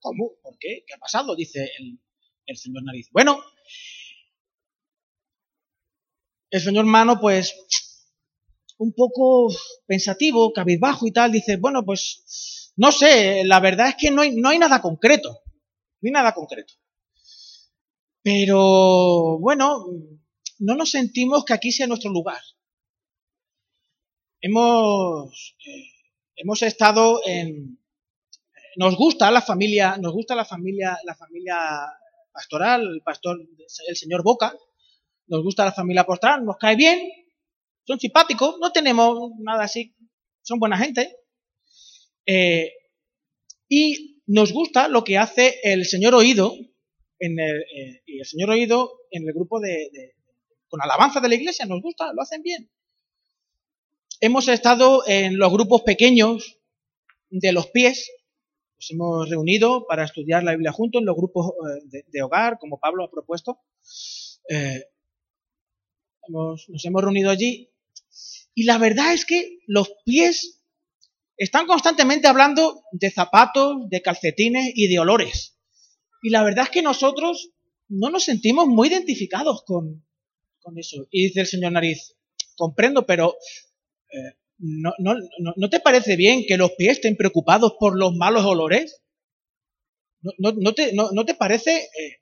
[0.00, 0.32] ¿Cómo?
[0.42, 0.84] ¿Por qué?
[0.86, 1.36] ¿Qué ha pasado?
[1.36, 1.70] Dice
[2.46, 3.08] el, señor Nariz.
[3.12, 3.38] Bueno,
[6.48, 7.54] el señor Mano, pues,
[8.78, 9.54] un poco
[9.86, 14.48] pensativo, cabizbajo y tal, dice, bueno, pues, no sé, la verdad es que no no
[14.48, 15.42] hay nada concreto,
[16.00, 16.74] no hay nada concreto.
[18.22, 19.86] Pero, bueno,
[20.58, 22.40] no nos sentimos que aquí sea nuestro lugar.
[24.42, 25.84] Hemos, eh,
[26.36, 27.78] hemos estado en,
[28.76, 31.56] nos gusta la familia, nos gusta la familia, la familia
[32.32, 33.38] pastoral, el pastor,
[33.88, 34.54] el señor Boca,
[35.26, 37.00] nos gusta la familia pastoral, nos cae bien,
[37.84, 39.94] son simpáticos, no tenemos nada así,
[40.42, 41.16] son buena gente.
[42.26, 42.72] Eh,
[43.68, 46.54] y nos gusta lo que hace el señor Oído
[47.18, 50.14] en el, eh, y el señor Oído en el grupo de,
[50.68, 52.70] con alabanza de la iglesia, nos gusta, lo hacen bien.
[54.20, 56.60] Hemos estado en los grupos pequeños
[57.28, 58.08] de los pies,
[58.76, 61.50] nos hemos reunido para estudiar la Biblia juntos en los grupos
[61.92, 63.58] eh, de, hogar, como Pablo ha propuesto.
[64.48, 64.84] Eh,
[66.28, 67.72] nos hemos reunido allí
[68.54, 70.59] y la verdad es que los pies
[71.40, 75.58] están constantemente hablando de zapatos, de calcetines y de olores.
[76.22, 77.52] Y la verdad es que nosotros
[77.88, 80.04] no nos sentimos muy identificados con,
[80.76, 81.08] eso.
[81.10, 82.14] Y dice el señor Nariz,
[82.56, 83.36] comprendo, pero
[84.12, 85.14] eh, ¿no, no,
[85.56, 89.00] no, te parece bien que los pies estén preocupados por los malos olores?
[90.20, 91.74] ¿No, te, te parece?
[91.78, 92.18] Eh,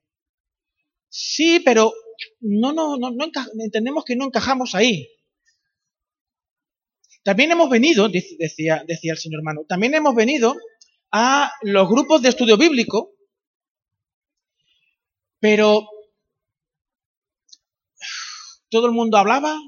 [1.09, 1.92] sí, pero
[2.38, 3.31] no, no, no, no
[3.64, 5.09] entendemos que no encajamos ahí.
[7.28, 10.56] También hemos venido, decía, decía el señor hermano, también hemos venido
[11.12, 13.12] a los grupos de estudio bíblico,
[15.38, 15.86] pero
[18.70, 19.60] todo el mundo hablaba,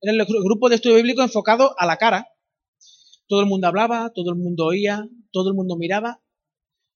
[0.00, 2.28] era el grupo de estudio bíblico enfocado a la cara.
[3.26, 6.22] Todo el mundo hablaba, todo el mundo oía, todo el mundo miraba,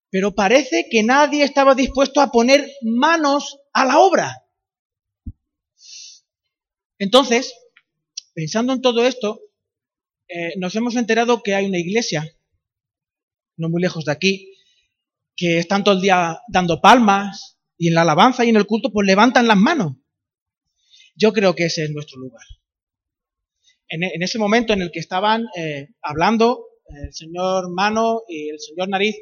[0.09, 4.46] pero parece que nadie estaba dispuesto a poner manos a la obra.
[6.96, 7.55] Entonces,
[8.33, 9.42] pensando en todo esto,
[10.29, 12.25] eh, nos hemos enterado que hay una iglesia,
[13.57, 14.53] no muy lejos de aquí,
[15.37, 18.93] que están todo el día dando palmas y en la alabanza y en el culto
[18.93, 19.95] pues levantan las manos.
[21.15, 22.43] Yo creo que ese es nuestro lugar
[23.89, 28.89] en, ese momento en el que estaban eh, hablando el señor Mano y el señor
[28.89, 29.17] Nariz,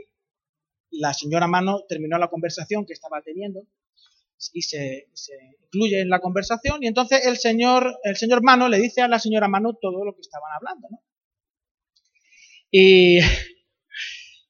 [0.91, 3.63] la señora Mano terminó la conversación que estaba teniendo
[4.53, 5.09] y se,
[5.65, 9.19] incluye en la conversación y entonces el señor, el señor Mano le dice a la
[9.19, 11.03] señora Mano todo lo que estaban hablando, ¿no?
[12.71, 13.19] Y,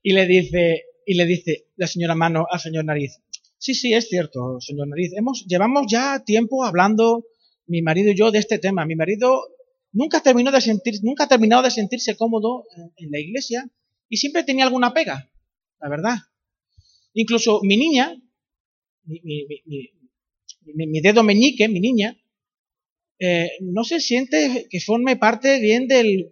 [0.02, 3.20] y le dice, y le dice la señora Mano al señor Nariz,
[3.58, 7.24] sí, sí, es cierto, señor Nariz, hemos, llevamos ya tiempo hablando
[7.66, 8.84] mi marido y yo de este tema.
[8.84, 9.42] Mi marido
[9.92, 12.64] nunca, terminó de sentir, nunca ha terminado de sentirse cómodo
[12.96, 13.70] en la iglesia
[14.08, 15.30] y siempre tenía alguna pega,
[15.80, 16.16] la verdad.
[17.12, 18.14] Incluso mi niña,
[19.04, 22.16] mi, dedo meñique, mi niña,
[23.18, 26.30] eh, no se siente que forme parte bien del,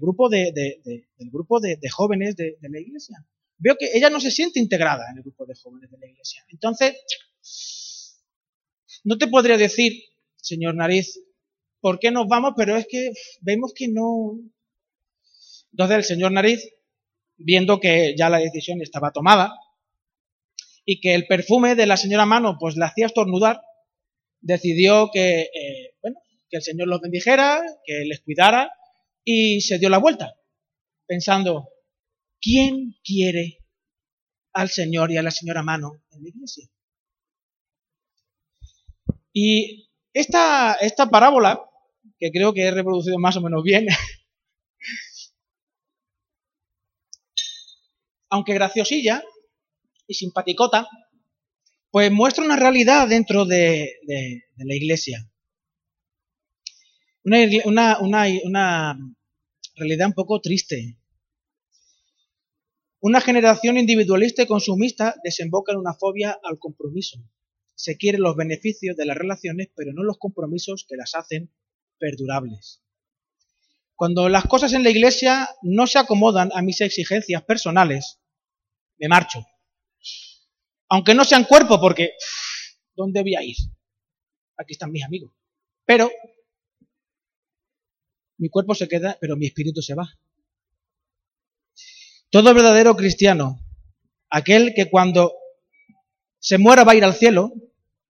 [0.00, 3.16] grupo, de, del grupo de, jóvenes de, la iglesia.
[3.58, 6.44] Veo que ella no se siente integrada en el grupo de jóvenes de la iglesia.
[6.48, 6.94] Entonces,
[9.04, 9.92] no te podría decir,
[10.36, 11.20] señor Nariz,
[11.80, 12.52] ¿por qué nos vamos?
[12.56, 13.10] Pero es que
[13.40, 14.38] vemos que no.
[15.72, 16.60] Entonces el señor Nariz
[17.36, 19.52] viendo que ya la decisión estaba tomada
[20.90, 23.60] y que el perfume de la señora Mano pues le hacía estornudar,
[24.40, 26.16] decidió que, eh, bueno,
[26.48, 28.72] que el Señor los bendijera, que les cuidara
[29.22, 30.32] y se dio la vuelta,
[31.06, 31.68] pensando,
[32.40, 33.58] ¿quién quiere
[34.54, 36.66] al Señor y a la señora Mano en la iglesia?
[39.34, 41.68] Y esta, esta parábola,
[42.18, 43.88] que creo que he reproducido más o menos bien,
[48.30, 49.22] aunque graciosilla
[50.08, 50.88] y simpaticota,
[51.90, 53.92] pues muestra una realidad dentro de,
[54.56, 55.30] la iglesia.
[57.22, 58.98] Una, una,
[59.76, 60.98] realidad un poco triste.
[63.00, 67.18] Una generación individualista y consumista desemboca en una fobia al compromiso.
[67.74, 71.52] Se quieren los beneficios de las relaciones, pero no los compromisos que las hacen
[71.98, 72.82] perdurables.
[73.94, 78.20] Cuando las cosas en la iglesia no se acomodan a mis exigencias personales,
[78.98, 79.44] me marcho.
[80.88, 82.12] Aunque no sean cuerpo, porque
[82.96, 83.56] ¿dónde voy a ir?
[84.56, 85.32] Aquí están mis amigos.
[85.84, 86.10] Pero
[88.38, 90.08] mi cuerpo se queda, pero mi espíritu se va.
[92.30, 93.58] Todo verdadero cristiano,
[94.30, 95.32] aquel que cuando
[96.38, 97.52] se muera va a ir al cielo,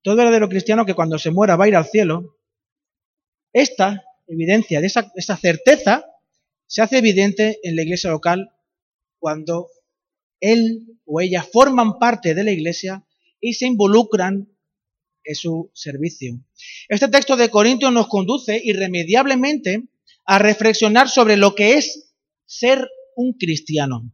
[0.03, 2.36] todo verdadero cristiano que cuando se muera va a ir al cielo,
[3.53, 6.05] esta evidencia de esa certeza
[6.66, 8.51] se hace evidente en la iglesia local
[9.18, 9.68] cuando
[10.41, 13.05] él o ella forman parte de la iglesia
[13.41, 14.49] y se involucran
[15.24, 16.41] en su servicio.
[16.89, 19.84] Este texto de Corintios nos conduce irremediablemente
[20.24, 22.14] a reflexionar sobre lo que es
[22.47, 24.12] ser un cristiano.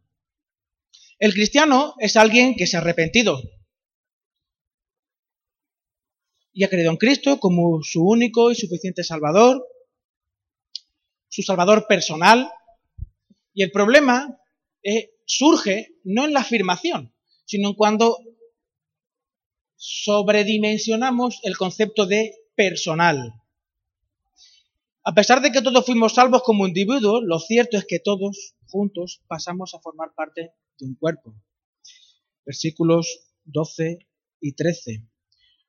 [1.19, 3.41] El cristiano es alguien que se ha arrepentido
[6.55, 9.67] y ha creído en Cristo como su único y suficiente Salvador,
[11.27, 12.49] su Salvador personal.
[13.53, 14.39] Y el problema
[14.81, 17.13] eh, surge no en la afirmación,
[17.45, 18.17] sino en cuando
[19.75, 23.33] sobredimensionamos el concepto de personal.
[25.03, 29.21] A pesar de que todos fuimos salvos como individuos, lo cierto es que todos juntos
[29.27, 31.35] pasamos a formar parte de un cuerpo.
[32.45, 33.99] Versículos 12
[34.41, 35.07] y 13.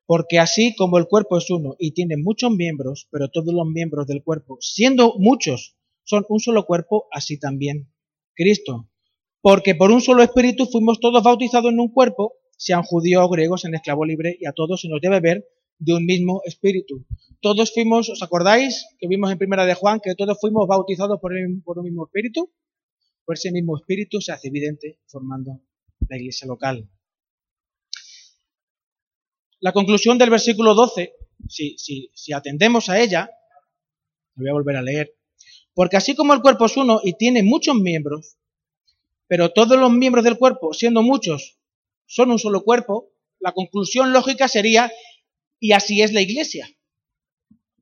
[0.07, 4.07] Porque así como el cuerpo es uno y tiene muchos miembros, pero todos los miembros
[4.07, 7.93] del cuerpo, siendo muchos, son un solo cuerpo, así también
[8.35, 8.89] Cristo
[9.47, 13.65] porque por un solo espíritu fuimos todos bautizados en un cuerpo, sean judíos o griegos,
[13.65, 15.47] en esclavo libre, y a todos se nos debe ver
[15.79, 17.07] de un mismo espíritu.
[17.41, 21.31] Todos fuimos, ¿os acordáis que vimos en primera de Juan que todos fuimos bautizados por,
[21.65, 22.53] por un mismo espíritu?
[23.25, 25.61] Por ese mismo espíritu se hace evidente formando
[26.09, 26.91] la iglesia local.
[29.61, 31.15] La conclusión del versículo 12,
[31.49, 33.31] si, si, si atendemos a ella,
[34.35, 35.15] lo voy a volver a leer,
[35.73, 38.39] porque así como el cuerpo es uno y tiene muchos miembros,
[39.29, 41.59] pero todos los miembros del cuerpo, siendo muchos,
[42.07, 44.91] son un solo cuerpo, la conclusión lógica sería,
[45.59, 46.69] y así es la iglesia.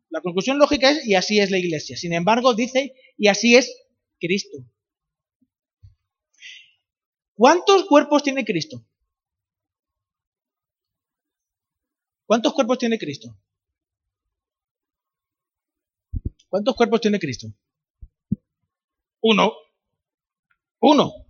[0.09, 1.97] La conclusión lógica es, y así es la iglesia.
[1.97, 3.77] Sin embargo, dice, y así es
[4.19, 4.59] Cristo.
[7.35, 8.85] ¿Cuántos cuerpos tiene Cristo?
[12.27, 13.37] ¿Cuántos cuerpos tiene Cristo?
[16.49, 17.49] ¿Cuántos cuerpos tiene Cristo?
[19.21, 19.53] Uno.
[20.81, 21.24] Uno.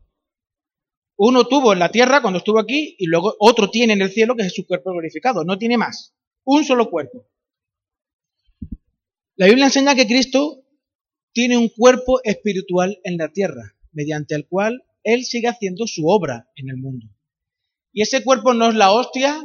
[1.16, 4.34] Uno tuvo en la tierra cuando estuvo aquí y luego otro tiene en el cielo
[4.34, 5.44] que es su cuerpo glorificado.
[5.44, 6.14] No tiene más.
[6.44, 7.26] Un solo cuerpo.
[9.36, 10.64] La Biblia enseña que Cristo
[11.32, 16.48] tiene un cuerpo espiritual en la tierra, mediante el cual Él sigue haciendo su obra
[16.54, 17.08] en el mundo.
[17.92, 19.40] Y ese cuerpo no es la hostia,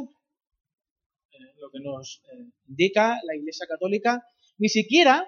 [1.58, 4.24] lo que nos eh, indica la Iglesia Católica,
[4.58, 5.26] ni siquiera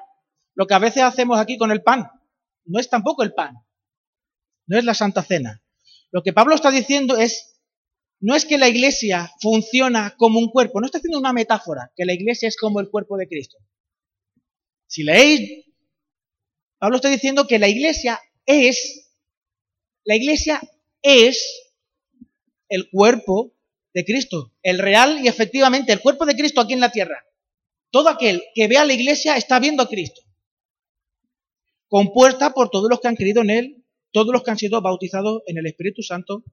[0.54, 2.08] lo que a veces hacemos aquí con el pan.
[2.64, 3.56] No es tampoco el pan,
[4.66, 5.61] no es la Santa Cena.
[6.12, 7.58] Lo que Pablo está diciendo es,
[8.20, 12.04] no es que la iglesia funciona como un cuerpo, no está haciendo una metáfora, que
[12.04, 13.56] la iglesia es como el cuerpo de Cristo.
[14.86, 15.64] Si leéis,
[16.78, 19.10] Pablo está diciendo que la iglesia es,
[20.04, 20.60] la iglesia
[21.00, 21.72] es
[22.68, 23.54] el cuerpo
[23.94, 27.24] de Cristo, el real y efectivamente el cuerpo de Cristo aquí en la tierra.
[27.90, 30.20] Todo aquel que ve a la iglesia está viendo a Cristo,
[31.88, 33.81] compuesta por todos los que han creído en Él
[34.12, 36.44] todos los que han sido bautizados en el Espíritu Santo.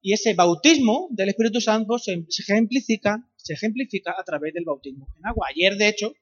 [0.00, 5.26] Y ese bautismo del Espíritu Santo se, ejemplifica, se ejemplifica a través del bautismo en
[5.26, 5.48] agua.
[5.50, 6.12] Ayer, de hecho,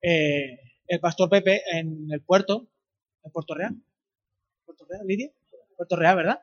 [0.00, 2.70] eh, el pastor Pepe en el puerto,
[3.24, 3.74] en Puerto Real,
[4.64, 5.32] Puerto Real, Lidia,
[5.76, 6.40] Puerto Real, ¿verdad?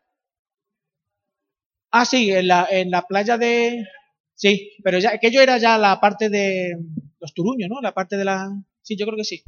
[1.91, 3.85] Ah, sí, en la, en la playa de...
[4.33, 6.75] Sí, pero ya, aquello era ya la parte de
[7.19, 7.81] los turuños, ¿no?
[7.81, 8.49] La parte de la...
[8.81, 9.43] Sí, yo creo que sí.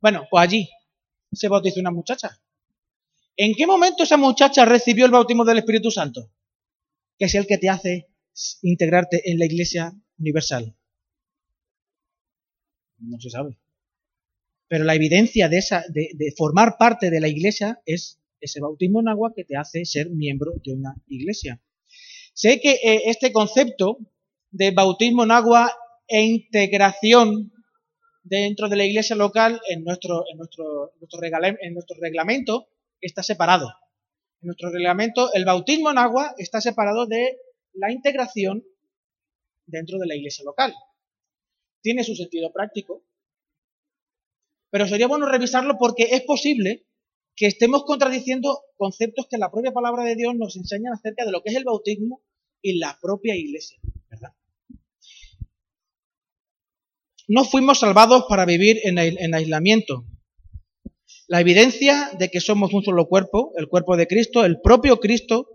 [0.00, 0.68] Bueno, pues allí
[1.32, 2.41] se bautizó una muchacha
[3.36, 6.30] ¿En qué momento esa muchacha recibió el bautismo del Espíritu Santo?
[7.18, 8.08] Que es el que te hace
[8.62, 10.76] integrarte en la iglesia universal.
[12.98, 13.58] No se sabe.
[14.68, 19.08] Pero la evidencia de, esa, de, formar parte de la iglesia es ese bautismo en
[19.08, 21.60] agua que te hace ser miembro de una iglesia.
[22.34, 23.98] Sé que eh, este concepto
[24.50, 25.72] de bautismo en agua
[26.08, 27.52] e integración
[28.22, 32.68] dentro de la iglesia local en nuestro, en nuestro, en nuestro reglamento
[33.02, 33.68] está separado.
[34.40, 37.38] En nuestro reglamento el bautismo en agua está separado de
[37.74, 38.64] la integración
[39.66, 40.74] dentro de la iglesia local.
[41.82, 43.04] Tiene su sentido práctico,
[44.70, 46.86] pero sería bueno revisarlo porque es posible
[47.34, 51.42] que estemos contradiciendo conceptos que la propia palabra de Dios nos enseña acerca de lo
[51.42, 52.22] que es el bautismo
[52.60, 53.78] y la propia iglesia,
[54.08, 54.34] ¿verdad?
[57.28, 60.04] No fuimos salvados para vivir en aislamiento.
[61.32, 65.46] La evidencia de que somos un solo cuerpo, el cuerpo de Cristo, el propio Cristo,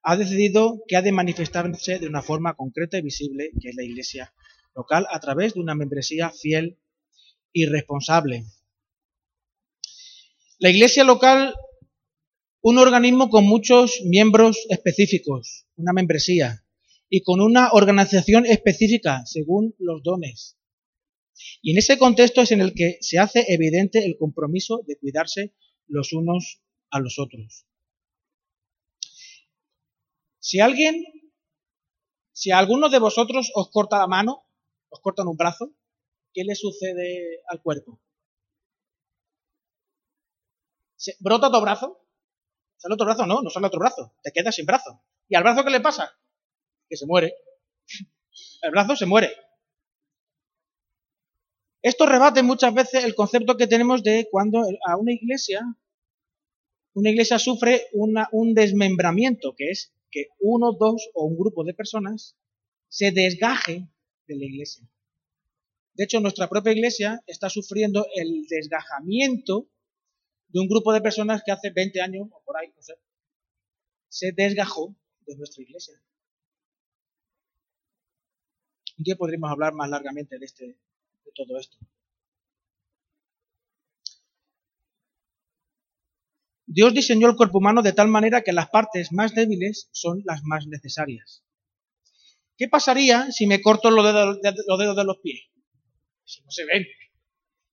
[0.00, 3.82] ha decidido que ha de manifestarse de una forma concreta y visible, que es la
[3.82, 4.32] iglesia
[4.76, 6.78] local, a través de una membresía fiel
[7.52, 8.44] y responsable.
[10.60, 11.52] La iglesia local,
[12.60, 16.64] un organismo con muchos miembros específicos, una membresía,
[17.08, 20.56] y con una organización específica según los dones.
[21.62, 25.54] Y en ese contexto es en el que se hace evidente el compromiso de cuidarse
[25.86, 27.66] los unos a los otros.
[30.38, 31.02] Si alguien,
[32.32, 34.44] si alguno de vosotros os corta la mano,
[34.90, 35.74] os cortan un brazo,
[36.32, 38.00] ¿qué le sucede al cuerpo?
[40.96, 42.06] ¿Se ¿Brota tu brazo?
[42.76, 43.26] ¿Sale otro brazo?
[43.26, 44.14] No, no sale otro brazo.
[44.22, 45.02] Te quedas sin brazo.
[45.28, 46.12] ¿Y al brazo qué le pasa?
[46.88, 47.34] Que se muere.
[48.62, 49.34] El brazo se muere.
[51.84, 55.60] Esto rebate muchas veces el concepto que tenemos de cuando a una iglesia,
[56.94, 62.38] una iglesia sufre un desmembramiento, que es que uno, dos o un grupo de personas
[62.88, 63.86] se desgaje
[64.26, 64.88] de la iglesia.
[65.92, 69.68] De hecho, nuestra propia iglesia está sufriendo el desgajamiento
[70.48, 72.94] de un grupo de personas que hace 20 años o por ahí, no sé,
[74.08, 76.00] se desgajó de nuestra iglesia.
[78.96, 80.78] Un día podremos hablar más largamente de, este,
[81.24, 81.76] de todo esto.
[86.66, 90.42] Dios diseñó el cuerpo humano de tal manera que las partes más débiles son las
[90.44, 91.44] más necesarias.
[92.56, 95.40] ¿Qué pasaría si me corto los dedos, de los pies?
[96.24, 96.86] Si no se ven.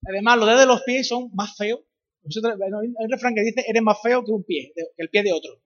[0.07, 1.81] Además, los dedos de los pies son más feos.
[2.23, 5.33] Hay un refrán que dice, eres más feo que un pie, que el pie de
[5.33, 5.61] otro.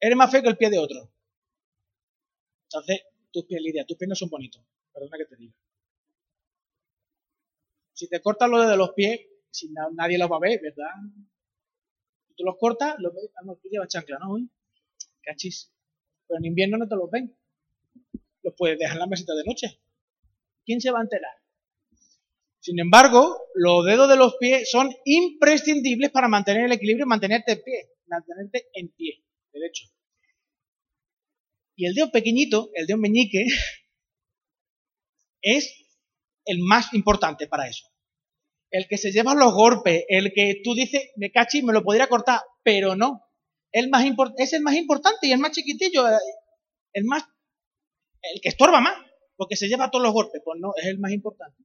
[0.00, 1.12] Eres más feo que el pie de otro.
[2.64, 4.62] Entonces, tus pies, Lidia, tus pies no son bonitos.
[4.92, 5.54] Perdona que te diga.
[7.98, 10.86] Si te cortas los dedos de los pies, si nadie los va a ver, ¿verdad?
[12.36, 14.38] tú los cortas, los ves, ah, tú llevas chancla, ¿no?
[15.20, 15.74] Cachis.
[16.28, 17.36] Pero en invierno no te los ven.
[18.44, 19.80] Los puedes dejar en la mesita de noche.
[20.64, 21.32] ¿Quién se va a enterar?
[22.60, 27.50] Sin embargo, los dedos de los pies son imprescindibles para mantener el equilibrio y mantenerte
[27.54, 29.86] en pie, mantenerte en pie, derecho.
[31.74, 33.44] Y el dedo pequeñito, el dedo meñique,
[35.42, 35.87] es
[36.48, 37.88] el más importante para eso
[38.70, 42.08] el que se lleva los golpes, el que tú dices, me cachi, me lo podría
[42.08, 43.24] cortar, pero no.
[43.72, 44.04] El más
[44.38, 46.18] es el más importante y el más chiquitillo, eh,
[46.92, 47.24] el más,
[48.22, 48.94] el que estorba más,
[49.36, 51.62] porque se lleva todos los golpes, pues no, es el más importante.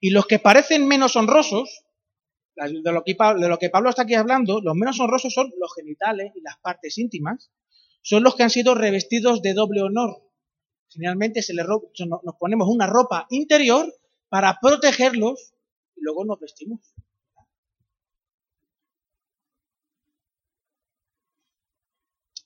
[0.00, 1.84] Y los que parecen menos honrosos,
[2.56, 5.74] de lo, que, de lo que Pablo está aquí hablando, los menos honrosos son los
[5.74, 7.50] genitales y las partes íntimas,
[8.02, 10.29] son los que han sido revestidos de doble honor.
[10.90, 13.86] Generalmente se le, nos ponemos una ropa interior
[14.28, 15.54] para protegerlos
[15.96, 16.80] y luego nos vestimos.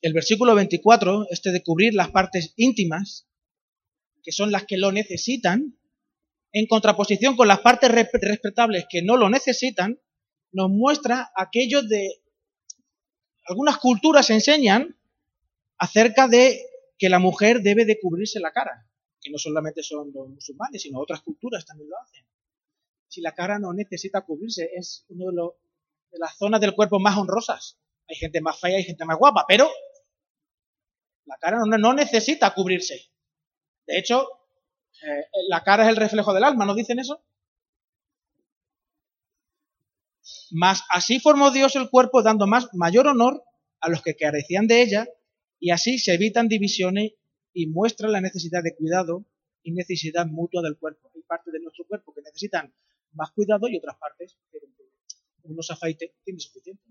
[0.03, 3.27] El versículo 24, este de cubrir las partes íntimas,
[4.23, 5.79] que son las que lo necesitan,
[6.53, 9.99] en contraposición con las partes respetables que no lo necesitan,
[10.53, 12.23] nos muestra aquello de
[13.47, 14.97] algunas culturas enseñan
[15.79, 16.61] acerca de
[16.99, 18.89] que la mujer debe de cubrirse la cara
[19.25, 22.27] que no solamente son los musulmanes, sino otras culturas también lo hacen.
[23.09, 25.49] Si la cara no necesita cubrirse, es una de,
[26.13, 27.79] de las zonas del cuerpo más honrosas.
[28.07, 29.71] Hay gente más fea y gente más guapa, pero
[31.25, 33.11] la cara no, necesita cubrirse.
[33.87, 34.29] De hecho,
[35.03, 37.25] eh, la cara es el reflejo del alma, ¿no dicen eso?
[40.51, 43.43] Mas así formó Dios el cuerpo dando más mayor honor
[43.81, 45.07] a los que carecían de ella
[45.65, 47.13] y así se evitan divisiones
[47.55, 49.25] y muestra la necesidad de cuidado
[49.63, 51.11] y necesidad mutua del cuerpo.
[51.15, 52.75] Hay partes de nuestro cuerpo que necesitan
[53.15, 54.59] más cuidado y otras partes que
[55.45, 56.83] uno se afeite, tiene suficiente.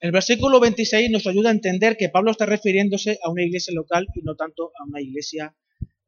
[0.00, 4.06] El versículo 26 nos ayuda a entender que Pablo está refiriéndose a una iglesia local
[4.14, 5.54] y no tanto a una iglesia,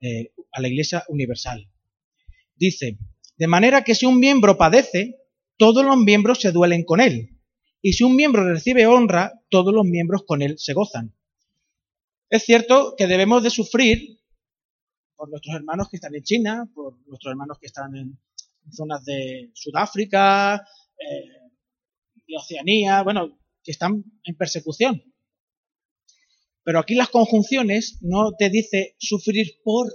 [0.00, 1.70] eh, a la iglesia universal.
[2.56, 2.96] Dice,
[3.36, 5.18] de manera que si un miembro padece,
[5.58, 7.37] todos los miembros se duelen con él.
[7.80, 11.14] Y si un miembro recibe honra, todos los miembros con él se gozan.
[12.28, 14.20] Es cierto que debemos de sufrir
[15.16, 18.18] por nuestros hermanos que están en China, por nuestros hermanos que están en
[18.70, 21.50] zonas de Sudáfrica, eh,
[22.26, 25.02] de Oceanía, bueno, que están en persecución.
[26.62, 29.88] Pero aquí las conjunciones no te dice sufrir por,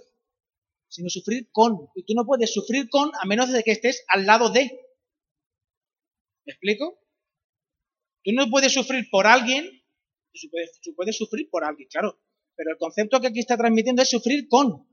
[0.88, 1.88] sino sufrir con.
[1.96, 4.72] Y tú no puedes sufrir con a menos de que estés al lado de.
[6.46, 7.03] ¿Me explico?
[8.24, 9.70] Tú no puedes sufrir por alguien,
[10.32, 12.20] tú puedes, sufrir por alguien, claro.
[12.56, 14.88] Pero el concepto que aquí está transmitiendo es sufrir con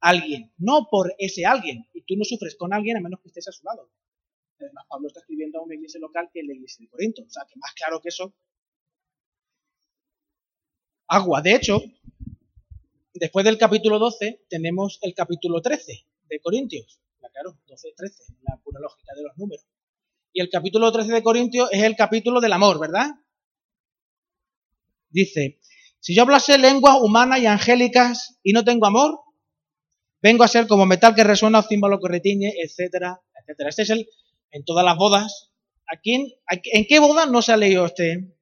[0.00, 1.86] alguien, no por ese alguien.
[1.94, 3.90] Y tú no sufres con alguien a menos que estés a su lado.
[4.60, 7.22] Además, Pablo está escribiendo a una iglesia local que es la iglesia de Corinto.
[7.22, 8.34] O sea, que más claro que eso.
[11.08, 11.40] Agua.
[11.40, 11.80] De hecho,
[13.14, 17.00] después del capítulo 12 tenemos el capítulo 13 de Corintios.
[17.32, 19.64] Claro, 12, 13, la pura lógica de los números.
[20.32, 23.10] Y el capítulo 13 de Corintios es el capítulo del amor, ¿verdad?
[25.08, 25.60] Dice,
[25.98, 29.18] si yo hablase lenguas humanas y angélicas y no tengo amor,
[30.22, 33.70] vengo a ser como metal que resuena o címbalo que retiñe, etcétera, etcétera.
[33.70, 34.08] Este es el,
[34.52, 35.52] en todas las bodas.
[35.86, 38.36] ¿Aquí, en, qué boda no se ha leído este?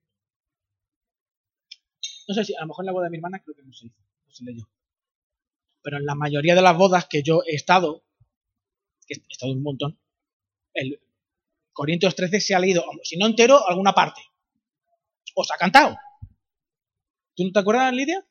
[2.29, 3.73] No sé si, a lo mejor en la boda de mi hermana creo que no
[3.73, 4.69] se no se leyó.
[5.83, 8.05] Pero en la mayoría de las bodas que yo he estado,
[9.07, 9.99] que he estado un montón,
[10.75, 11.01] el
[11.79, 14.21] Corintios 13 se ha leído, si no entero, alguna parte.
[15.37, 15.97] O se ha cantado.
[17.37, 18.27] ¿Tú no te acuerdas, Lidia?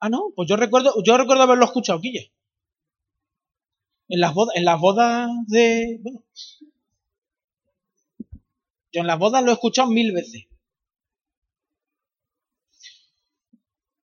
[0.00, 2.34] Ah, no, pues yo recuerdo, yo recuerdo haberlo escuchado, Guille
[4.10, 6.22] en las bodas, en las bodas de, bueno,
[8.92, 10.44] yo en las bodas lo he escuchado mil veces.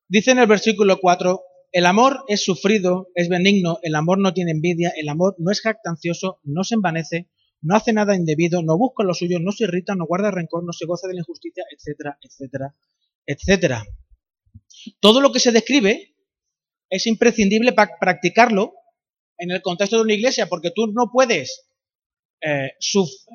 [0.08, 1.40] Dice en el versículo 4,
[1.72, 5.62] el amor es sufrido, es benigno, el amor no tiene envidia, el amor no es
[5.62, 7.30] jactancioso, no se envanece,
[7.62, 10.74] no hace nada indebido, no busca lo suyo, no se irrita, no guarda rencor, no
[10.74, 12.76] se goza de la injusticia, etcétera, etcétera,
[13.26, 13.86] etcétera.
[15.00, 16.16] Todo lo que se describe
[16.90, 18.74] es imprescindible para practicarlo
[19.38, 21.70] en el contexto de una iglesia, porque tú no puedes
[22.42, 22.72] eh,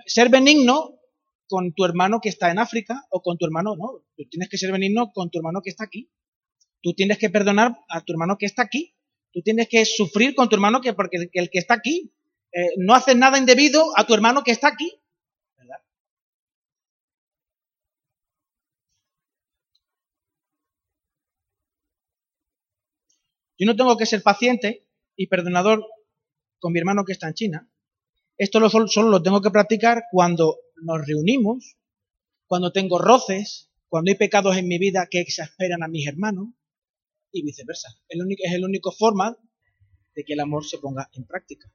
[0.07, 0.99] ser benigno
[1.47, 4.59] con tu hermano que está en África o con tu hermano, no, tú tienes que
[4.59, 6.11] ser benigno con tu hermano que está aquí.
[6.85, 8.95] Tú tienes que perdonar a tu hermano que está aquí.
[9.33, 12.13] Tú tienes que sufrir con tu hermano que porque el, que está aquí
[12.53, 14.93] eh, no hace nada indebido a tu hermano que está aquí.
[23.57, 25.87] Yo no tengo que ser paciente y perdonador
[26.59, 27.71] con mi hermano que está en China.
[28.37, 31.79] Esto solo lo tengo que practicar cuando nos reunimos,
[32.47, 36.49] cuando tengo roces, cuando hay pecados en mi vida que exasperan a mis hermanos
[37.35, 37.89] y viceversa.
[38.09, 39.37] Es la única forma
[40.15, 41.71] de que el amor se ponga en práctica.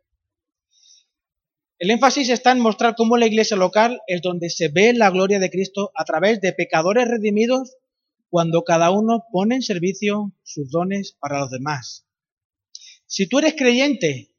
[1.77, 5.39] El énfasis está en mostrar cómo la iglesia local es donde se ve la gloria
[5.39, 7.77] de Cristo a través de pecadores redimidos
[8.29, 12.07] cuando cada uno pone en servicio sus dones para los demás.
[13.05, 14.29] Si tú eres creyente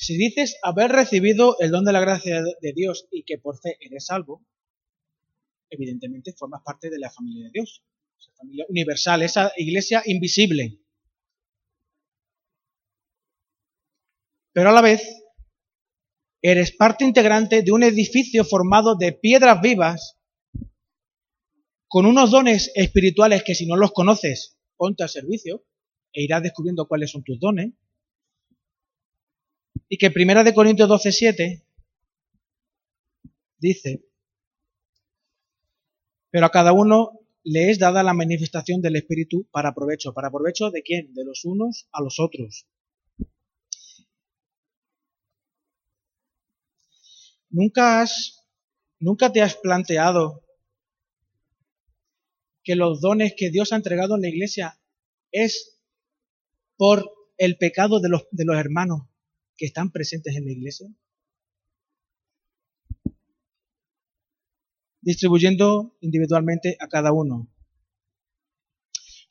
[0.00, 3.76] si dices haber recibido el don de la gracia de Dios y que por fe
[3.80, 4.42] eres salvo,
[5.68, 7.84] evidentemente formas parte de la familia de Dios,
[8.20, 10.78] esa familia universal, esa iglesia invisible.
[14.52, 15.02] Pero a la vez,
[16.42, 20.18] eres parte integrante de un edificio formado de piedras vivas
[21.88, 25.64] con unos dones espirituales que si no los conoces, ponte al servicio
[26.12, 27.72] e irás descubriendo cuáles son tus dones
[29.88, 31.64] y que Primera de Corintios 12:7
[33.58, 34.04] dice,
[36.30, 40.12] pero a cada uno le es dada la manifestación del Espíritu para provecho.
[40.12, 41.14] ¿Para provecho de quién?
[41.14, 42.66] De los unos a los otros.
[47.48, 48.46] ¿Nunca, has,
[48.98, 50.44] ¿Nunca te has planteado
[52.62, 54.78] que los dones que Dios ha entregado en la iglesia
[55.32, 55.80] es
[56.76, 59.08] por el pecado de los, de los hermanos
[59.56, 60.88] que están presentes en la iglesia?
[65.00, 67.48] Distribuyendo individualmente a cada uno.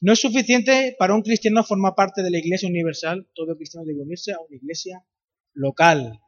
[0.01, 4.01] No es suficiente para un cristiano formar parte de la iglesia universal, todo cristiano debe
[4.01, 5.05] unirse a una iglesia
[5.53, 6.21] local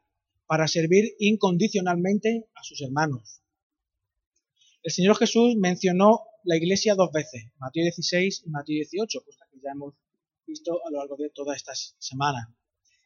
[0.46, 3.40] para servir incondicionalmente a sus hermanos.
[4.82, 9.60] El Señor Jesús mencionó la iglesia dos veces, Mateo 16 y Mateo 18, cosa que
[9.62, 9.94] ya hemos
[10.46, 12.54] visto a lo largo de toda esta semana.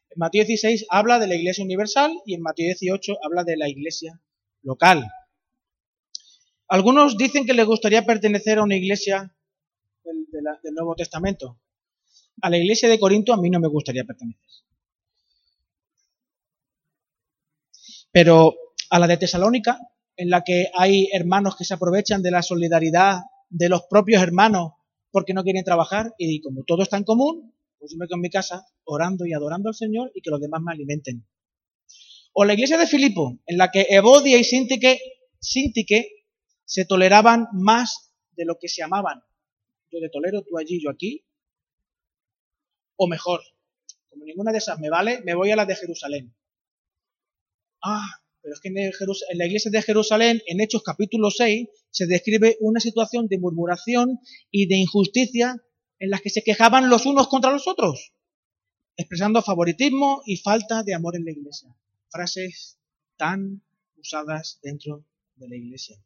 [0.09, 3.69] En Mateo 16 habla de la iglesia universal y en Mateo 18 habla de la
[3.69, 4.19] iglesia
[4.63, 5.07] local.
[6.69, 9.33] Algunos dicen que les gustaría pertenecer a una iglesia
[10.03, 11.59] del, Nuevo Testamento.
[12.41, 14.41] A la iglesia de Corinto a mí no me gustaría pertenecer.
[18.11, 18.55] Pero
[18.89, 19.79] a la de Tesalónica,
[20.17, 24.73] en la que hay hermanos que se aprovechan de la solidaridad de los propios hermanos
[25.11, 28.21] porque no quieren trabajar y como todo está en común, pues yo me quedo en
[28.21, 31.25] mi casa orando y adorando al Señor y que los demás me alimenten.
[32.33, 34.99] O la iglesia de Filipo, en la que Evodia y Sintique,
[36.67, 39.23] se toleraban más de lo que se amaban.
[39.89, 41.25] Yo te tolero, tú allí, yo aquí.
[42.97, 43.41] O mejor,
[44.09, 46.35] como ninguna de esas me vale, me voy a la de Jerusalén.
[47.81, 48.05] Ah,
[48.41, 52.81] pero es que en, la iglesia de Jerusalén, en Hechos capítulo 6, se describe una
[52.81, 54.19] situación de murmuración
[54.51, 55.63] y de injusticia
[55.99, 58.13] en las que se quejaban los unos contra los otros,
[58.97, 61.73] expresando favoritismo y falta de amor en la iglesia.
[62.09, 62.77] Frases
[63.15, 63.63] tan
[63.95, 65.05] usadas dentro
[65.35, 65.97] de la iglesia.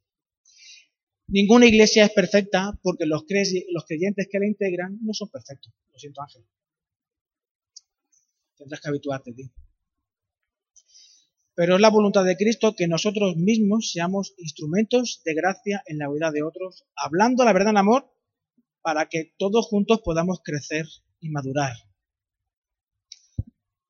[1.32, 5.72] Ninguna iglesia es perfecta porque los, creyentes que la integran no son perfectos.
[5.94, 6.46] Lo siento, Ángel.
[8.58, 9.50] Tendrás que habituarte, tío.
[11.56, 16.12] Pero es la voluntad de Cristo que nosotros mismos seamos instrumentos de gracia en la
[16.12, 18.12] vida de otros, hablando la verdad en amor,
[18.82, 20.86] para que todos juntos podamos crecer
[21.22, 21.78] y madurar.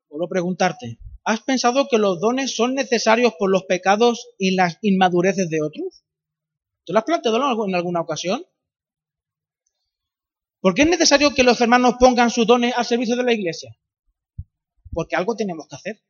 [0.09, 4.77] Vuelvo a preguntarte, ¿has pensado que los dones son necesarios por los pecados y las
[4.83, 6.03] inmadureces de otros?
[6.85, 8.45] ¿Te lo has planteado en alguna ocasión?
[10.61, 13.75] ¿Por qué es necesario que los hermanos pongan sus dones al servicio de la iglesia?
[14.91, 16.01] Porque algo tenemos que hacer.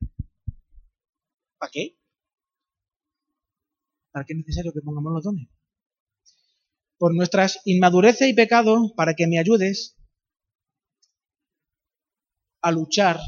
[1.58, 1.98] ¿Para qué?
[4.12, 5.48] ¿Para qué es necesario que pongamos los dones?
[6.98, 9.98] Por nuestras inmadureces y pecados, para que me ayudes
[12.62, 13.20] a luchar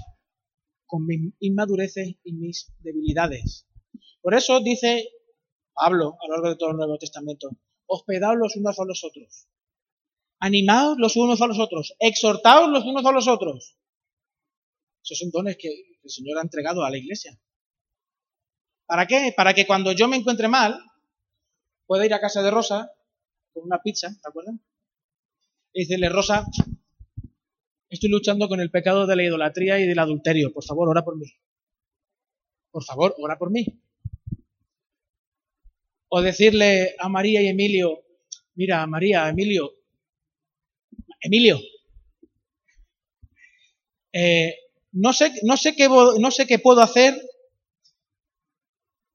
[0.85, 3.65] con mis inmadureces y mis debilidades.
[4.21, 5.07] Por eso dice
[5.73, 7.49] Pablo a lo largo de todo el Nuevo Testamento,
[7.85, 9.47] hospedaos los unos a los otros,
[10.39, 13.77] animaos los unos a los otros, exhortaos los unos a los otros.
[15.03, 15.69] Esos son dones que
[16.03, 17.37] el Señor ha entregado a la iglesia.
[18.85, 19.33] ¿Para qué?
[19.35, 20.79] Para que cuando yo me encuentre mal,
[21.85, 22.91] pueda ir a casa de Rosa
[23.53, 24.55] con una pizza, ¿te acuerdas?
[25.73, 26.45] Y decirle, Rosa,
[27.89, 30.53] estoy luchando con el pecado de la idolatría y del adulterio.
[30.53, 31.25] Por favor, ora por mí.
[32.71, 33.65] Por favor, ora por mí.
[36.15, 38.03] O decirle a María y Emilio,
[38.53, 39.73] mira, María, Emilio,
[41.19, 41.59] Emilio,
[44.11, 44.53] eh,
[44.91, 47.19] no, sé, no, sé qué, no sé qué puedo hacer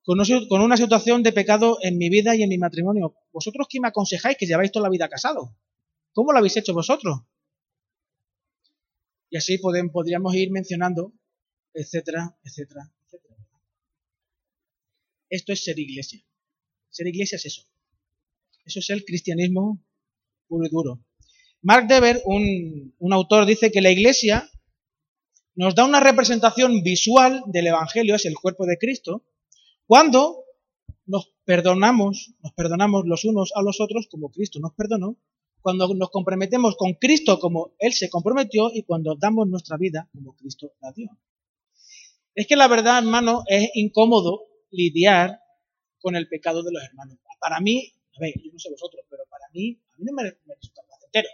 [0.03, 3.14] con una situación de pecado en mi vida y en mi matrimonio.
[3.30, 5.55] ¿Vosotros qué me aconsejáis que lleváis toda la vida casado?
[6.12, 7.20] ¿Cómo lo habéis hecho vosotros?
[9.30, 11.12] Y así podríamos ir mencionando,
[11.72, 13.36] etcétera, etcétera, etcétera.
[15.30, 16.24] Esto es ser iglesia.
[16.91, 17.62] Ser iglesia es eso.
[18.64, 19.82] Eso es el cristianismo
[20.47, 21.05] puro y duro.
[21.62, 24.51] Mark Dever, un, un autor, dice que la iglesia
[25.55, 29.24] nos da una representación visual del Evangelio, es el cuerpo de Cristo,
[29.86, 30.45] cuando
[31.07, 35.16] nos perdonamos, nos perdonamos los unos a los otros como Cristo nos perdonó,
[35.61, 40.36] cuando nos comprometemos con Cristo como Él se comprometió y cuando damos nuestra vida como
[40.36, 41.11] Cristo la dio.
[42.34, 45.41] Es que la verdad, hermano, es incómodo lidiar
[46.01, 47.18] con el pecado de los hermanos.
[47.40, 50.22] Para mí, a ver, yo no sé vosotros, pero para mí, a mí no me,
[50.22, 51.28] me resulta placentero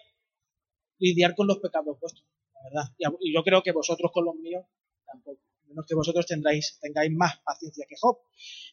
[0.98, 2.94] lidiar con los pecados vuestros, la verdad.
[3.20, 4.64] Y yo creo que vosotros con los míos
[5.06, 8.18] tampoco menos que vosotros tendráis, tengáis más paciencia que Job.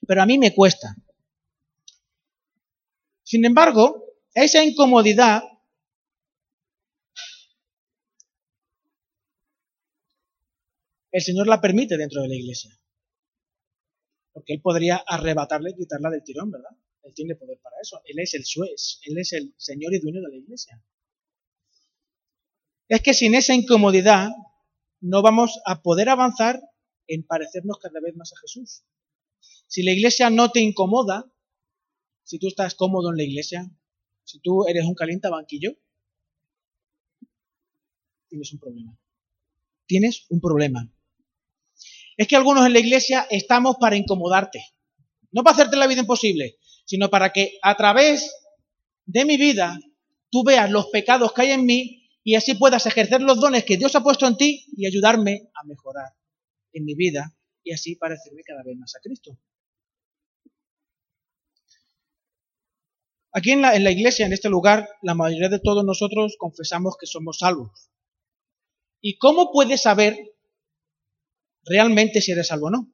[0.08, 0.96] Pero a mí me cuesta.
[3.24, 5.44] Sin embargo, esa incomodidad
[11.12, 12.72] el Señor la permite dentro de la iglesia.
[14.34, 16.72] Porque Él podría arrebatarle y quitarla del tirón, ¿verdad?
[17.04, 18.02] Él tiene poder para eso.
[18.06, 20.82] Él es el suez, Él es el Señor y dueño de la iglesia.
[22.88, 24.30] Es que sin esa incomodidad
[25.00, 26.62] no vamos a poder avanzar
[27.08, 28.84] en parecernos cada vez más a Jesús.
[29.68, 31.32] Si la iglesia no te incomoda,
[32.24, 33.70] si tú estás cómodo en la iglesia,
[34.24, 35.78] si tú eres un calienta banquillo,
[38.28, 38.98] tienes un problema.
[39.86, 40.90] Tienes un problema.
[42.18, 44.66] Es que algunos en la iglesia estamos para incomodarte.
[45.32, 48.36] No para hacerte la vida imposible, sino para que a través
[49.06, 49.80] de mi vida
[50.30, 53.78] tú veas los pecados que hay en mí y así puedas ejercer los dones que
[53.78, 56.14] Dios ha puesto en ti y ayudarme a mejorar
[56.74, 59.38] en mi vida y así parecerme cada vez más a Cristo.
[63.34, 66.98] Aquí en la, en la, iglesia, en este lugar, la mayoría de todos nosotros confesamos
[67.00, 67.90] que somos salvos.
[69.00, 70.18] ¿Y cómo puedes saber
[71.64, 72.94] realmente si eres salvo o no.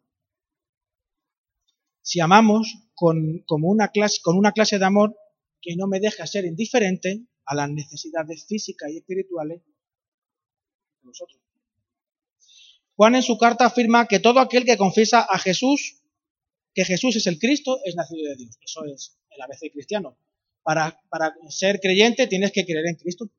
[2.01, 5.15] Si amamos con, como una clase, con una clase de amor
[5.61, 9.73] que no me deja ser indiferente a las necesidades físicas y espirituales de
[11.03, 11.41] nosotros.
[12.95, 16.01] Juan en su carta afirma que todo aquel que confiesa a Jesús,
[16.73, 18.57] que Jesús es el Cristo, es nacido de Dios.
[18.61, 20.17] Eso es el ABC cristiano.
[20.63, 23.29] Para, para ser creyente tienes que creer en Cristo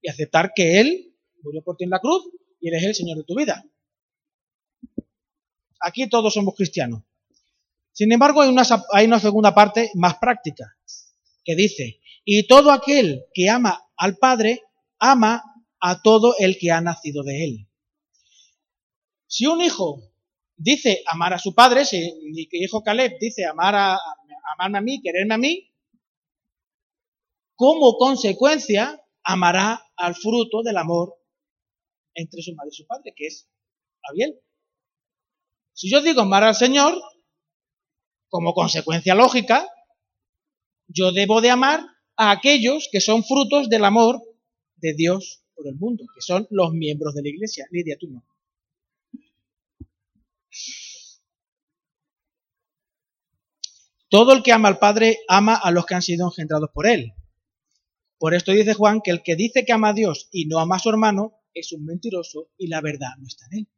[0.00, 3.18] y aceptar que Él murió por ti en la cruz y Él es el Señor
[3.18, 3.64] de tu vida.
[5.86, 7.02] Aquí todos somos cristianos.
[7.92, 8.62] Sin embargo, hay una,
[8.92, 10.76] hay una segunda parte más práctica,
[11.44, 14.62] que dice, y todo aquel que ama al Padre,
[14.98, 15.42] ama
[15.78, 17.68] a todo el que ha nacido de Él.
[19.26, 20.00] Si un hijo
[20.56, 21.98] dice amar a su padre, si
[22.32, 23.98] mi hijo Caleb dice amar a,
[24.54, 25.70] amarme a mí, quererme a mí,
[27.54, 31.16] como consecuencia amará al fruto del amor
[32.14, 33.48] entre su madre y su padre, que es
[34.08, 34.40] Abiel.
[35.74, 36.94] Si yo digo amar al Señor,
[38.28, 39.68] como consecuencia lógica,
[40.86, 41.84] yo debo de amar
[42.16, 44.22] a aquellos que son frutos del amor
[44.76, 47.66] de Dios por el mundo, que son los miembros de la iglesia.
[47.70, 48.24] Lidia, tú no.
[54.08, 57.14] Todo el que ama al Padre ama a los que han sido engendrados por Él.
[58.18, 60.76] Por esto dice Juan que el que dice que ama a Dios y no ama
[60.76, 63.68] a su hermano es un mentiroso y la verdad no está en él.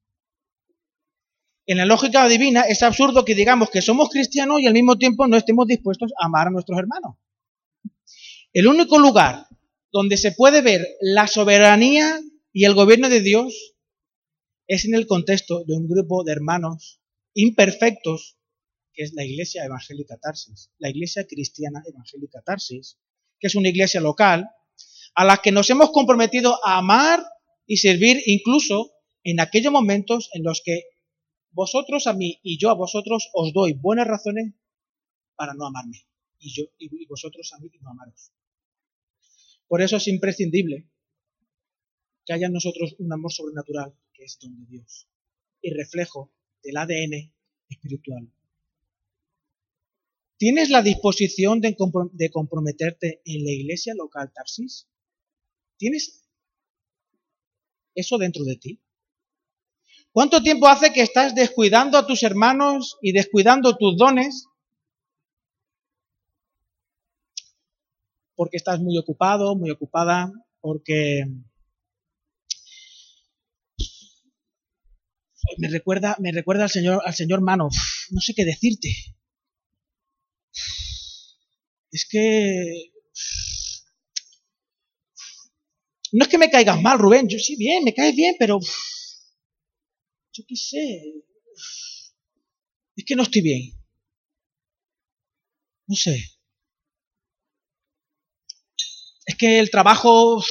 [1.67, 5.27] En la lógica divina es absurdo que digamos que somos cristianos y al mismo tiempo
[5.27, 7.17] no estemos dispuestos a amar a nuestros hermanos.
[8.53, 9.49] El único lugar
[9.91, 12.21] donde se puede ver la soberanía
[12.53, 13.75] y el gobierno de Dios
[14.69, 17.01] es en el contexto de un grupo de hermanos
[17.35, 18.39] imperfectos,
[18.93, 22.99] que es la Iglesia Evangélica Tarsis, la Iglesia Cristiana Evangélica Tarsis,
[23.39, 24.49] que es una iglesia local,
[25.15, 27.25] a la que nos hemos comprometido a amar
[27.67, 28.93] y servir incluso
[29.25, 30.85] en aquellos momentos en los que
[31.57, 34.53] vosotros a mí y yo a vosotros os doy buenas razones
[35.37, 36.07] para no amarme
[36.39, 38.31] y yo y vosotros a mí y no amaros.
[39.67, 40.87] Por eso es imprescindible
[42.27, 45.09] que haya en nosotros un amor sobrenatural que es don de Dios
[45.63, 46.31] y reflejo
[46.63, 47.33] del ADN
[47.71, 48.31] espiritual.
[50.37, 51.75] ¿Tienes la disposición de,
[52.31, 54.91] comprometerte en la iglesia local Tarsis?
[55.79, 56.23] ¿Tienes
[57.95, 58.86] eso dentro de ti?
[60.17, 64.47] ¿Cuánto tiempo hace que estás descuidando a tus hermanos y descuidando tus dones?
[68.35, 71.25] Porque estás muy ocupado, muy ocupada, porque
[75.59, 77.69] me recuerda, me recuerda al señor, al señor Mano.
[78.09, 78.89] No sé qué decirte.
[81.91, 82.91] Es que
[86.13, 87.29] no es que me caigas mal, Rubén.
[87.29, 88.59] Yo sí, bien, me caes bien, pero.
[90.37, 91.15] Yo qué sé.
[92.95, 93.73] Es que no estoy bien.
[95.87, 96.23] No sé.
[99.25, 100.45] Es que el trabajo.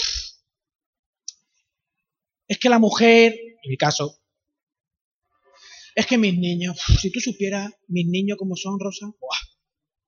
[2.48, 4.20] Es que la mujer, en mi caso.
[5.94, 9.06] Es que mis niños, si tú supieras mis niños como son, Rosa,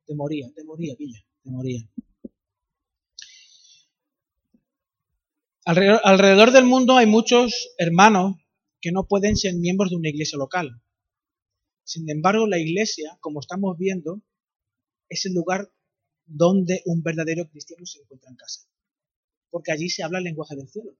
[0.05, 1.88] te moría, te moría, Villa, te moría.
[5.63, 8.36] Alrededor, del mundo hay muchos hermanos
[8.88, 10.81] que no pueden ser miembros de una iglesia local.
[11.83, 14.21] Sin embargo, la iglesia, como estamos viendo,
[15.09, 15.69] es el lugar
[16.25, 18.61] donde un verdadero cristiano se encuentra en casa.
[19.49, 20.97] Porque allí se habla el lenguaje del cielo.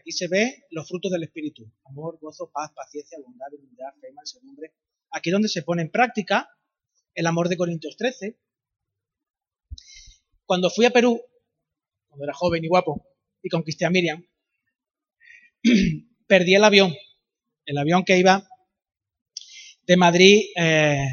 [0.00, 1.70] Aquí se ve los frutos del Espíritu.
[1.84, 4.72] Amor, gozo, paz, paciencia, bondad, humildad, fe, mansedumbre.
[5.10, 6.48] Aquí es donde se pone en práctica
[7.12, 8.40] el amor de Corintios 13.
[10.46, 11.20] Cuando fui a Perú,
[12.08, 13.06] cuando era joven y guapo,
[13.42, 14.26] y conquisté a Miriam,
[16.28, 16.94] perdí el avión,
[17.66, 18.46] el avión que iba
[19.86, 21.08] de Madrid, eh,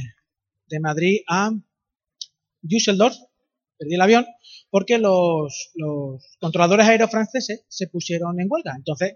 [0.68, 1.52] de Madrid a
[2.62, 3.16] Düsseldorf,
[3.78, 4.26] perdí el avión
[4.70, 5.72] porque los,
[6.40, 9.16] controladores aéreos franceses se pusieron en huelga, entonces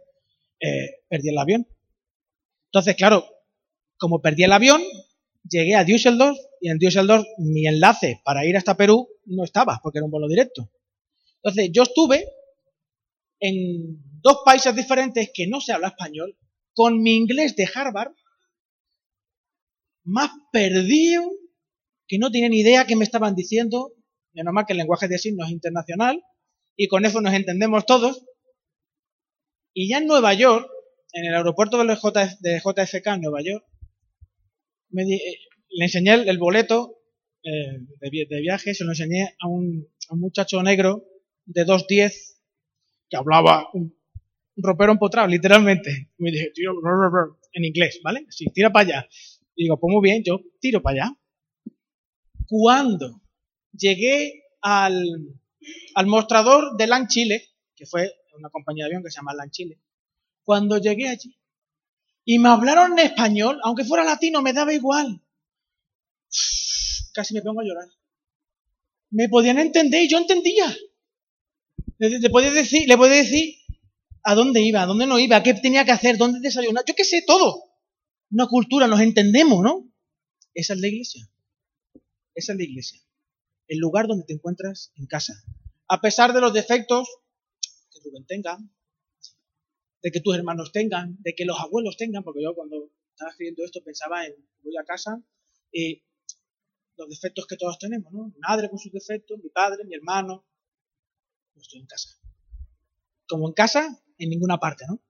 [0.61, 1.67] eh, perdí el avión.
[2.67, 3.25] Entonces, claro,
[3.97, 4.81] como perdí el avión,
[5.43, 9.97] llegué a Düsseldorf y en Düsseldorf mi enlace para ir hasta Perú no estaba porque
[9.97, 10.71] era un vuelo directo.
[11.43, 12.25] Entonces yo estuve
[13.39, 16.37] en dos países diferentes que no se habla español,
[16.73, 18.13] con mi inglés de Harvard,
[20.03, 21.31] más perdido,
[22.07, 23.93] que no tenía ni idea qué me estaban diciendo,
[24.33, 26.21] menos mal que el lenguaje de signos es internacional,
[26.75, 28.25] y con eso nos entendemos todos.
[29.73, 30.69] Y ya en Nueva York,
[31.13, 33.65] en el aeropuerto de, JFK en Nueva York,
[34.97, 37.01] eh, le enseñé el, boleto
[37.43, 41.05] eh, de, viaje, se lo enseñé a un, a un muchacho negro
[41.45, 42.28] de 2.10
[43.09, 43.95] que hablaba un,
[44.57, 46.11] ropero empotrado, literalmente.
[46.17, 46.73] me dije, tío,
[47.53, 48.25] en inglés, ¿vale?
[48.29, 49.09] Si tira para allá.
[49.55, 51.17] Y digo, pues muy bien, yo tiro para allá.
[52.47, 53.21] Cuando
[53.71, 55.03] llegué al,
[55.95, 59.51] al mostrador de LAN Chile, que fue una compañía de avión que se llama LAN
[59.51, 59.79] Chile,
[60.43, 61.39] cuando llegué allí
[62.31, 65.19] y me hablaron en español, aunque fuera latino, me daba igual.
[67.11, 67.87] Casi me pongo a llorar.
[69.09, 70.67] Me podían entender y yo entendía.
[71.99, 73.55] Le, podía decir, le decir
[74.23, 76.83] a dónde iba, a dónde no iba, qué tenía que hacer, dónde desayunar.
[76.87, 77.63] Yo qué sé, todo.
[78.31, 79.91] Una cultura, nos entendemos, ¿no?
[80.53, 81.29] Esa es la iglesia.
[82.35, 83.01] Esa es la iglesia.
[83.67, 85.33] El lugar donde te encuentras en casa.
[85.87, 87.07] A pesar de los defectos
[87.91, 88.57] que Rubén tenga,
[90.01, 93.65] de que tus hermanos tengan, de que los abuelos tengan, porque yo cuando estaba escribiendo
[93.65, 95.21] esto pensaba en voy a casa
[95.71, 96.01] y
[96.95, 98.27] los defectos que todos tenemos, ¿no?
[98.27, 100.45] Mi madre con sus defectos, mi padre, mi hermano.
[101.61, 102.09] Estoy en casa.
[103.27, 105.01] Como en casa, en ninguna parte, ¿no?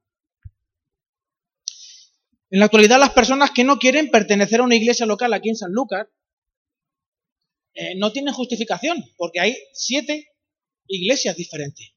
[2.52, 5.56] En la actualidad, las personas que no quieren pertenecer a una iglesia local aquí en
[5.56, 6.08] San Lucas
[7.76, 10.34] eh, no tienen justificación, porque hay siete
[10.88, 11.94] iglesias diferentes.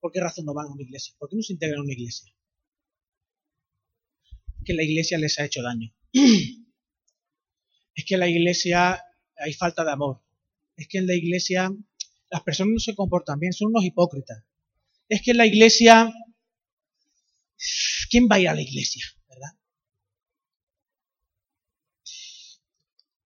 [0.00, 1.14] ¿Por qué razón no van a una iglesia?
[1.18, 2.30] ¿Por qué no se integran a una iglesia?
[4.64, 5.94] Que la iglesia les ha hecho daño.
[7.96, 9.00] Es que la iglesia
[9.36, 10.23] hay falta de amor.
[10.76, 11.70] Es que en la iglesia
[12.30, 14.44] las personas no se comportan bien, son unos hipócritas.
[15.08, 16.12] Es que en la iglesia,
[18.10, 19.04] ¿quién va a ir a la iglesia?
[19.28, 19.50] ¿Verdad?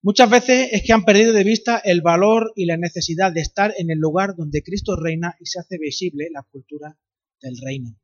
[0.03, 3.75] Muchas veces es que han perdido de vista el valor y la necesidad de estar
[3.79, 6.99] en el lugar donde Cristo reina y se hace visible la cultura
[7.41, 7.99] del reino.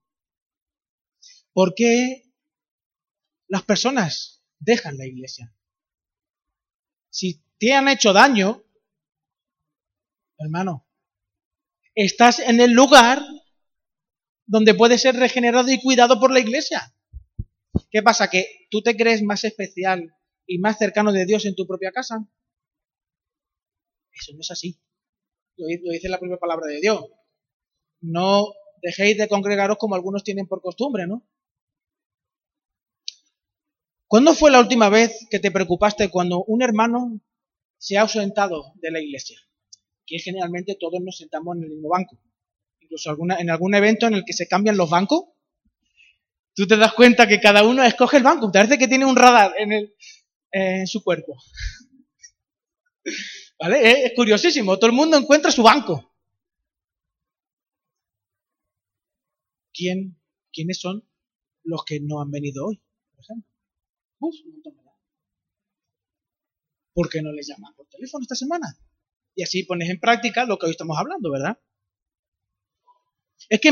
[1.53, 2.31] ¿Por qué
[3.47, 5.55] las personas dejan la iglesia?
[7.11, 8.64] Si te han hecho daño,
[10.39, 10.87] hermano,
[11.95, 13.23] estás en el lugar
[14.47, 16.95] donde puedes ser regenerado y cuidado por la iglesia.
[17.91, 18.29] ¿Qué pasa?
[18.29, 20.15] ¿Que tú te crees más especial
[20.47, 22.27] y más cercano de Dios en tu propia casa.
[24.13, 24.81] Eso no es así.
[25.57, 27.05] Lo, dice la propia palabra de Dios.
[28.01, 31.27] No dejéis de congregaros como algunos tienen por costumbre, ¿no?
[34.07, 37.21] ¿Cuándo fue la última vez que te preocupaste cuando un hermano
[37.79, 39.41] se ha ausentado de la iglesia?
[40.07, 42.19] Que generalmente todos nos sentamos en el mismo banco.
[42.81, 45.25] Incluso en algún evento en el que se cambian los bancos,
[46.55, 48.51] tú te das cuenta que cada uno escoge el banco.
[48.51, 51.37] Te parece que tiene un radar en el, su cuerpo.
[53.59, 54.07] ¿Vale?
[54.07, 54.79] Es curiosísimo.
[54.79, 56.15] Todo el mundo encuentra su banco.
[59.73, 60.21] ¿Quién,
[60.53, 61.09] ¿Quiénes son
[61.65, 62.81] los que no han venido hoy,
[63.11, 63.51] por ejemplo?
[64.21, 64.75] Uf, un montón,
[66.95, 68.79] ¿Por qué no les llaman por teléfono esta semana?
[69.35, 71.59] Y así pones en práctica lo que hoy estamos hablando, ¿verdad?
[73.49, 73.71] Es que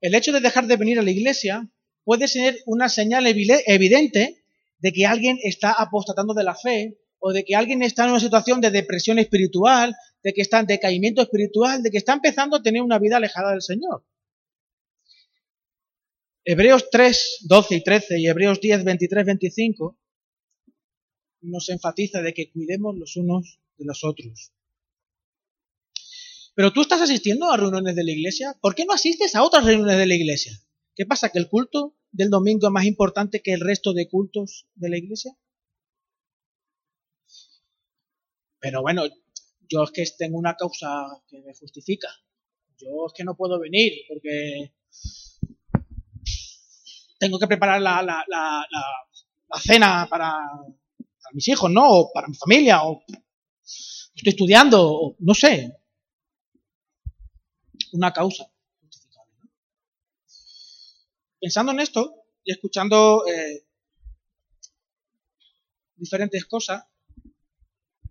[0.00, 1.68] el hecho de dejar de venir a la iglesia
[2.04, 4.44] puede ser una señal evidente
[4.78, 8.20] de que alguien está apostatando de la fe, o de que alguien está en una
[8.20, 12.62] situación de depresión espiritual, de que está en decaimiento espiritual, de que está empezando a
[12.62, 14.04] tener una vida alejada del Señor.
[16.44, 19.98] Hebreos 3, 12 y 13 y Hebreos 10, 23, 25
[21.42, 24.52] nos enfatiza de que cuidemos los unos de los otros.
[26.54, 29.64] Pero tú estás asistiendo a reuniones de la iglesia, ¿por qué no asistes a otras
[29.64, 30.58] reuniones de la iglesia?
[30.94, 31.28] ¿Qué pasa?
[31.28, 34.96] ¿Que el culto del domingo es más importante que el resto de cultos de la
[34.96, 35.36] iglesia?
[38.58, 39.04] Pero bueno,
[39.68, 42.08] yo es que tengo una causa que me justifica.
[42.78, 44.72] Yo es que no puedo venir porque
[47.18, 48.66] tengo que preparar la, la,
[49.60, 51.86] cena para, para, mis hijos, ¿no?
[51.88, 53.02] O para mi familia, o
[53.66, 55.76] estoy estudiando, no sé.
[57.92, 58.50] Una causa.
[61.40, 63.66] Pensando en esto y escuchando eh,
[65.96, 66.84] diferentes cosas,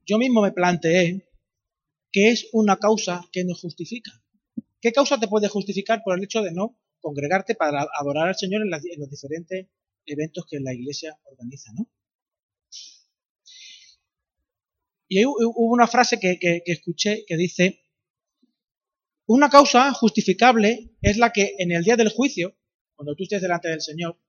[0.05, 1.27] yo mismo me planteé
[2.11, 4.11] qué es una causa que nos justifica.
[4.79, 8.61] ¿Qué causa te puede justificar por el hecho de no congregarte para adorar al Señor
[8.61, 9.67] en, los diferentes
[10.05, 11.89] eventos que la iglesia organiza, ¿no?
[15.15, 17.79] Y hubo una frase que, escuché que dice,
[19.27, 22.57] una causa justificable es la que en el día del juicio
[22.95, 24.19] cuando tú estés delante del Señor,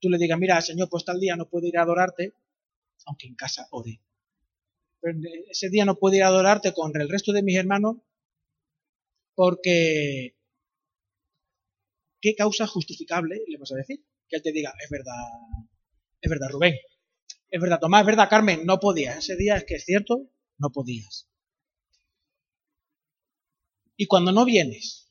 [0.00, 2.32] tú le digas, mira, Señor, pues tal día no puedo ir a adorarte,
[3.04, 4.00] aunque en casa ore.
[5.02, 5.18] Pero
[5.50, 7.96] ese día no puedo ir a adorarte con el resto de mis hermanos
[9.34, 10.34] porque
[12.22, 14.02] ¿qué causa justificable le vas a decir?
[14.30, 15.12] Que él te diga, es verdad,
[16.22, 16.74] es verdad, Rubén,
[17.54, 19.18] es verdad, Tomás, es verdad, Carmen, no podías.
[19.18, 20.28] Ese día es que es cierto,
[20.58, 21.30] no podías.
[23.96, 25.08] Y cuando no vienes,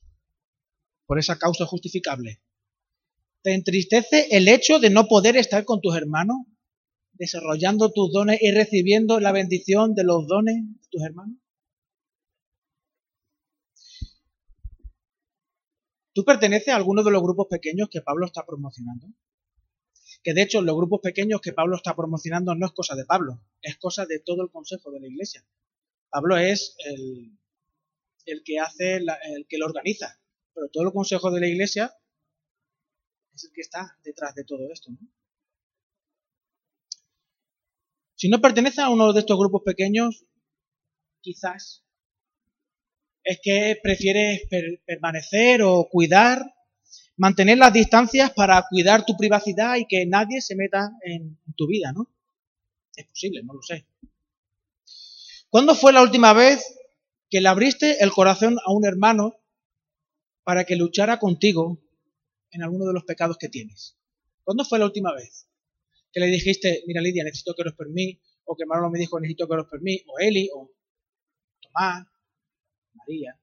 [1.06, 2.42] por esa causa justificable.
[3.44, 6.36] ¿Te entristece el hecho de no poder estar con tus hermanos,
[7.14, 11.38] desarrollando tus dones y recibiendo la bendición de los dones de tus hermanos?
[16.14, 19.08] ¿Tú perteneces a alguno de los grupos pequeños que Pablo está promocionando?
[20.24, 23.42] Que de hecho los grupos pequeños que Pablo está promocionando no es cosa de Pablo,
[23.62, 25.46] es cosa de todo el consejo de la iglesia.
[26.10, 27.38] Pablo es el,
[28.26, 30.22] el que hace, el que lo organiza,
[30.54, 31.94] pero todo el consejo de la iglesia
[33.34, 34.92] es el que está detrás de todo esto.
[38.16, 40.26] Si no perteneces a uno de estos grupos pequeños,
[41.20, 41.84] quizás
[43.24, 44.44] es que prefieres
[44.86, 46.54] permanecer o cuidar,
[47.24, 51.94] mantener las distancias para cuidar tu privacidad y que nadie se meta en tu vida,
[51.94, 52.10] ¿no?
[52.98, 53.88] Es posible, no lo sé.
[55.50, 56.78] ¿Cuándo fue la última vez
[57.30, 59.40] que le abriste el corazón a un hermano
[60.44, 61.80] para que luchara contigo
[62.52, 63.98] en alguno de los pecados que tienes?
[64.44, 65.48] ¿Cuándo fue la última vez
[66.12, 69.18] que le dijiste, mira Lidia, necesito que eres por mí, o que Manolo me dijo,
[69.22, 70.70] necesito que eres por mí, o Eli, o
[71.62, 72.06] Tomás,
[72.96, 73.40] María?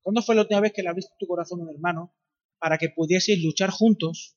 [0.00, 2.14] ¿Cuándo fue la última vez que le abriste tu corazón a un hermano
[2.62, 4.36] para que pudieseis luchar juntos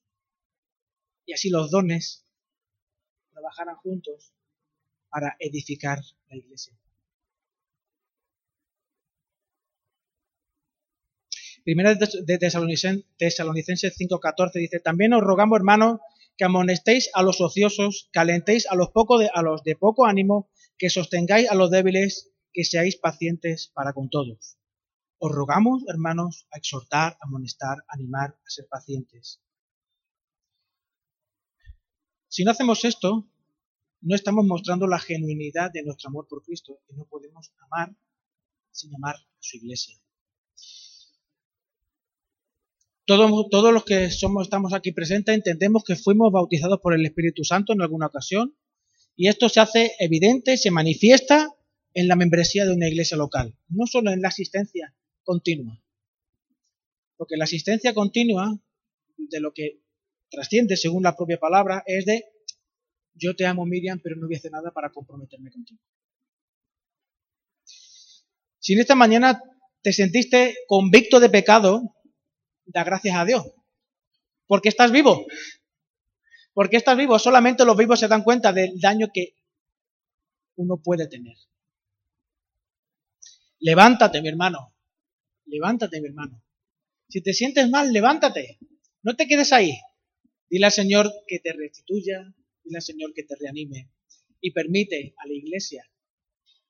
[1.27, 2.25] y así los dones
[3.31, 4.33] trabajaran juntos
[5.09, 5.99] para edificar
[6.29, 6.75] la iglesia?
[11.63, 15.99] Primera de Tesalonicenses 5.14 dice, también os rogamos, hermanos,
[16.35, 20.49] que amonestéis a los ociosos, que alentéis a los, poco a los de poco ánimo,
[20.79, 24.54] que sostengáis a los débiles, que seáis pacientes para con todos.
[25.17, 29.41] Os rogamos, hermanos, a exhortar, amonestar, animar, a ser pacientes.
[32.27, 33.29] Si no hacemos esto,
[34.01, 37.95] no estamos mostrando la genuinidad de nuestro amor por Cristo y no podemos amar
[38.71, 39.95] sin amar a su iglesia.
[43.05, 47.81] Todos, los que estamos aquí presentes entendemos que fuimos bautizados por el Espíritu Santo en
[47.81, 48.57] alguna ocasión
[49.15, 51.49] y esto se hace evidente, se manifiesta
[51.93, 54.93] en la membresía de una iglesia local, no solo en la asistencia
[55.25, 55.81] continua.
[57.17, 58.57] Porque la asistencia continua,
[59.17, 59.81] de lo que
[60.29, 62.25] trasciende según la propia palabra, es de
[63.13, 65.81] yo te amo Miriam, pero no voy a hacer nada para comprometerme contigo.
[68.59, 69.41] Si en esta mañana
[69.81, 71.95] te sentiste convicto de pecado,
[72.65, 73.45] da gracias a Dios.
[74.47, 75.25] Porque estás vivo.
[76.53, 77.19] Porque estás vivo.
[77.19, 79.35] Solamente los vivos se dan cuenta del daño que
[80.55, 81.37] uno puede tener.
[83.59, 84.74] Levántate, mi hermano.
[85.45, 86.43] Levántate, mi hermano.
[87.09, 88.57] Si te sientes mal, levántate.
[89.03, 89.77] No te quedes ahí.
[90.49, 92.33] Dile al Señor que te restituya.
[92.63, 93.91] Dile al Señor que te reanime.
[94.41, 95.89] Y permite a la iglesia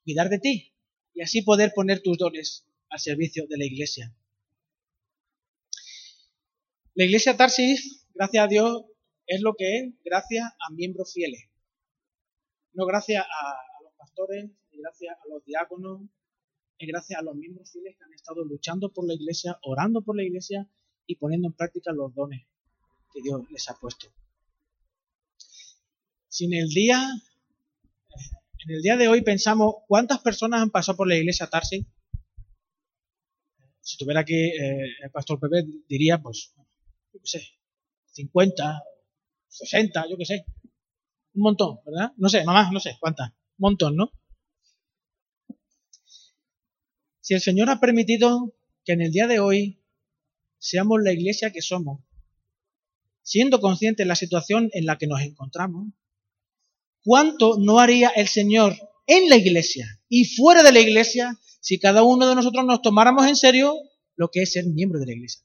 [0.03, 0.73] cuidar de ti.
[1.13, 4.15] Y así poder poner tus dones al servicio de la iglesia.
[6.93, 8.85] La iglesia Tarsis, gracias a Dios,
[9.27, 11.49] es lo que es gracias a miembros fieles.
[12.73, 16.01] No gracias a, los pastores, ni gracias a los diáconos,
[16.77, 20.15] es gracias a los miembros fieles que han estado luchando por la iglesia, orando por
[20.15, 20.69] la iglesia
[21.05, 22.45] y poniendo en práctica los dones
[23.13, 24.07] que Dios les ha puesto.
[26.27, 27.01] Si en el día,
[28.65, 31.85] en el día de hoy pensamos cuántas personas han pasado por la iglesia Tarsis,
[33.79, 36.53] si tuviera aquí eh, el pastor Pepe diría, pues
[37.13, 37.47] yo qué sé,
[38.11, 38.83] 50,
[39.47, 40.45] 60, yo qué sé.
[41.35, 42.11] Un montón, ¿verdad?
[42.17, 43.29] No sé, mamá, no sé, ¿cuántas?
[43.29, 44.11] Un montón, ¿no?
[47.25, 48.53] Si el Señor ha permitido
[48.83, 49.81] que en el día de hoy
[50.59, 52.03] seamos la iglesia que somos,
[53.23, 55.87] siendo conscientes de la situación en la que nos encontramos,
[57.03, 58.75] ¿cuánto no haría el Señor
[59.07, 63.25] en la iglesia y fuera de la iglesia si cada uno de nosotros nos tomáramos
[63.25, 63.75] en serio
[64.15, 65.41] lo que es ser miembro de la iglesia?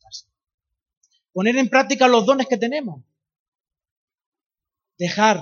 [1.33, 3.03] Poner en práctica los dones que tenemos.
[4.99, 5.41] Dejar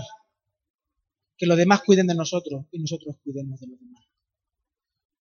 [1.37, 4.08] que los demás cuiden de nosotros y nosotros cuidemos de los demás.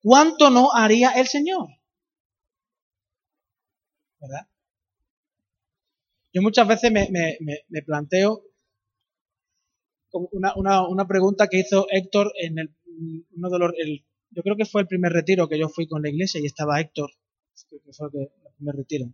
[0.01, 1.67] ¿Cuánto no haría el Señor?
[4.19, 4.47] ¿Verdad?
[6.33, 8.43] Yo muchas veces me, planteo
[10.11, 12.75] una, pregunta que hizo Héctor en el,
[13.35, 13.71] uno de los,
[14.31, 16.79] yo creo que fue el primer retiro que yo fui con la iglesia y estaba
[16.79, 17.11] Héctor,
[17.69, 19.13] que fue el primer retiro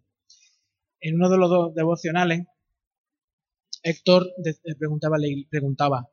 [1.04, 2.48] en uno de los dos devocionales,
[3.84, 4.34] Héctor
[4.80, 5.18] preguntaba,
[5.50, 6.10] preguntaba,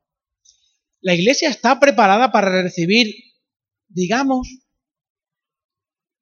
[1.01, 3.15] ¿la iglesia está preparada para recibir,
[3.91, 4.49] digamos,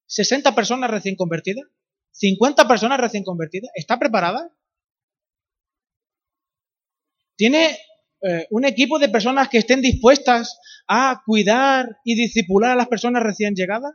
[0.07, 1.65] 60 personas recién convertidas?
[2.12, 3.70] ¿50 personas recién convertidas?
[3.74, 4.51] ¿Está preparada?
[7.36, 7.78] ¿Tiene
[8.23, 10.59] eh, un equipo de personas que estén dispuestas
[10.89, 13.93] a cuidar y discipular a las personas recién llegadas?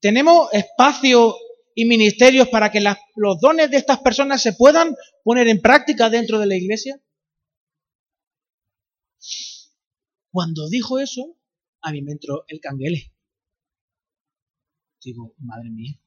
[0.00, 1.36] ¿Tenemos espacio
[1.74, 6.38] y ministerios para que los dones de estas personas se puedan poner en práctica dentro
[6.38, 7.00] de la iglesia?
[10.36, 11.34] Cuando dijo eso,
[11.80, 13.10] a mí me entró el canguele.
[15.02, 15.98] Digo, madre mía,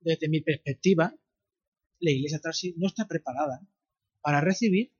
[0.00, 1.14] desde mi perspectiva,
[2.00, 2.40] la iglesia
[2.76, 3.60] no está preparada
[4.22, 4.90] para recibir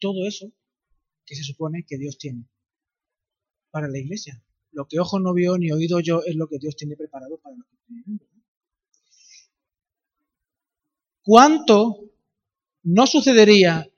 [0.00, 0.52] todo eso
[1.24, 2.48] que se supone que Dios tiene
[3.70, 4.44] para la iglesia.
[4.72, 7.54] Lo que ojo no vio ni oído yo es lo que Dios tiene preparado para
[7.54, 8.20] los que tienen.
[11.22, 12.10] ¿Cuánto
[12.82, 13.88] no sucedería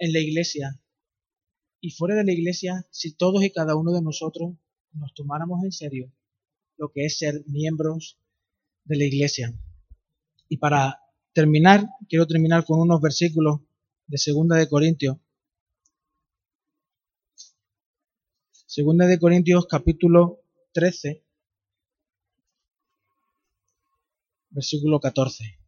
[0.00, 0.80] en la iglesia
[1.80, 4.54] y fuera de la iglesia si todos y cada uno de nosotros
[4.92, 6.12] nos tomáramos en serio
[6.76, 8.18] lo que es ser miembros
[8.84, 9.54] de la iglesia?
[10.48, 11.00] Y para
[11.32, 13.60] terminar, quiero terminar con unos versículos
[14.06, 15.18] de Segunda de Corintios.
[18.66, 20.42] Segunda de Corintios capítulo
[20.72, 21.24] 13,
[24.50, 25.59] versículo 14.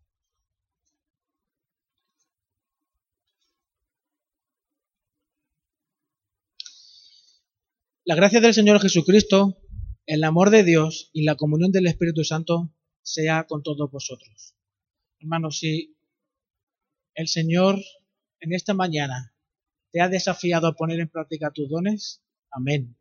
[8.13, 9.57] La gracia del Señor Jesucristo,
[10.05, 12.71] el amor de Dios y la comunión del Espíritu Santo
[13.01, 14.55] sea con todos vosotros.
[15.19, 15.97] Hermanos, si
[17.15, 17.81] el Señor
[18.41, 19.35] en esta mañana
[19.93, 22.99] te ha desafiado a poner en práctica tus dones, amén.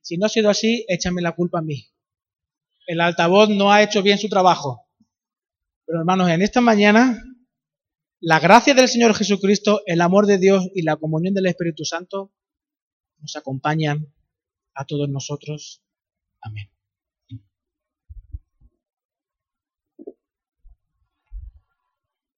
[0.00, 1.92] Si no ha sido así, échame la culpa a mí.
[2.88, 4.88] El altavoz no ha hecho bien su trabajo.
[5.86, 7.22] Pero hermanos, en esta mañana,
[8.18, 12.32] la gracia del Señor Jesucristo, el amor de Dios y la comunión del Espíritu Santo
[13.20, 14.12] nos acompañan
[14.78, 15.82] a todos nosotros.
[16.42, 16.70] Amén.